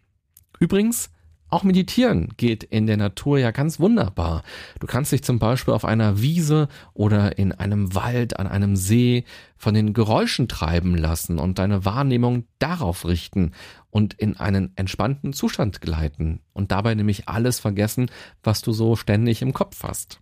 Übrigens, 0.59 1.09
auch 1.55 1.63
meditieren 1.63 2.33
geht 2.35 2.65
in 2.65 2.85
der 2.85 2.97
Natur 2.97 3.39
ja 3.39 3.51
ganz 3.51 3.79
wunderbar. 3.79 4.43
Du 4.81 4.87
kannst 4.87 5.13
dich 5.13 5.23
zum 5.23 5.39
Beispiel 5.39 5.73
auf 5.73 5.85
einer 5.85 6.21
Wiese 6.21 6.67
oder 6.93 7.37
in 7.37 7.53
einem 7.53 7.95
Wald, 7.95 8.37
an 8.37 8.47
einem 8.47 8.75
See 8.75 9.23
von 9.55 9.73
den 9.73 9.93
Geräuschen 9.93 10.49
treiben 10.49 10.97
lassen 10.97 11.39
und 11.39 11.57
deine 11.57 11.85
Wahrnehmung 11.85 12.43
darauf 12.59 13.05
richten 13.05 13.53
und 13.89 14.13
in 14.15 14.35
einen 14.35 14.73
entspannten 14.75 15.31
Zustand 15.31 15.79
gleiten 15.79 16.41
und 16.51 16.73
dabei 16.73 16.93
nämlich 16.93 17.29
alles 17.29 17.59
vergessen, 17.59 18.11
was 18.43 18.61
du 18.61 18.73
so 18.73 18.97
ständig 18.97 19.41
im 19.41 19.53
Kopf 19.53 19.83
hast. 19.83 20.19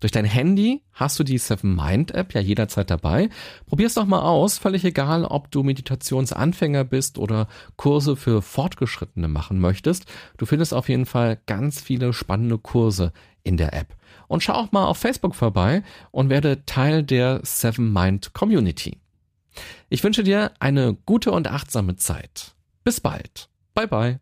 Durch 0.00 0.12
dein 0.12 0.24
Handy 0.24 0.82
hast 0.92 1.18
du 1.18 1.24
die 1.24 1.38
Seven 1.38 1.74
Mind 1.74 2.12
App 2.12 2.34
ja 2.34 2.40
jederzeit 2.40 2.90
dabei. 2.90 3.28
Probier's 3.66 3.94
doch 3.94 4.06
mal 4.06 4.22
aus, 4.22 4.58
völlig 4.58 4.84
egal, 4.84 5.24
ob 5.24 5.50
du 5.50 5.62
Meditationsanfänger 5.62 6.84
bist 6.84 7.18
oder 7.18 7.46
Kurse 7.76 8.16
für 8.16 8.42
Fortgeschrittene 8.42 9.28
machen 9.28 9.60
möchtest. 9.60 10.06
Du 10.38 10.46
findest 10.46 10.74
auf 10.74 10.88
jeden 10.88 11.06
Fall 11.06 11.38
ganz 11.46 11.80
viele 11.80 12.12
spannende 12.12 12.58
Kurse 12.58 13.12
in 13.44 13.56
der 13.56 13.72
App. 13.74 13.96
Und 14.28 14.42
schau 14.42 14.54
auch 14.54 14.72
mal 14.72 14.86
auf 14.86 14.98
Facebook 14.98 15.34
vorbei 15.34 15.82
und 16.10 16.30
werde 16.30 16.64
Teil 16.64 17.02
der 17.02 17.40
Seven 17.42 17.92
Mind 17.92 18.34
Community. 18.34 18.98
Ich 19.88 20.02
wünsche 20.02 20.24
dir 20.24 20.52
eine 20.58 20.94
gute 21.06 21.32
und 21.32 21.48
achtsame 21.48 21.96
Zeit. 21.96 22.54
Bis 22.84 23.00
bald. 23.00 23.48
Bye 23.74 23.88
bye. 23.88 24.21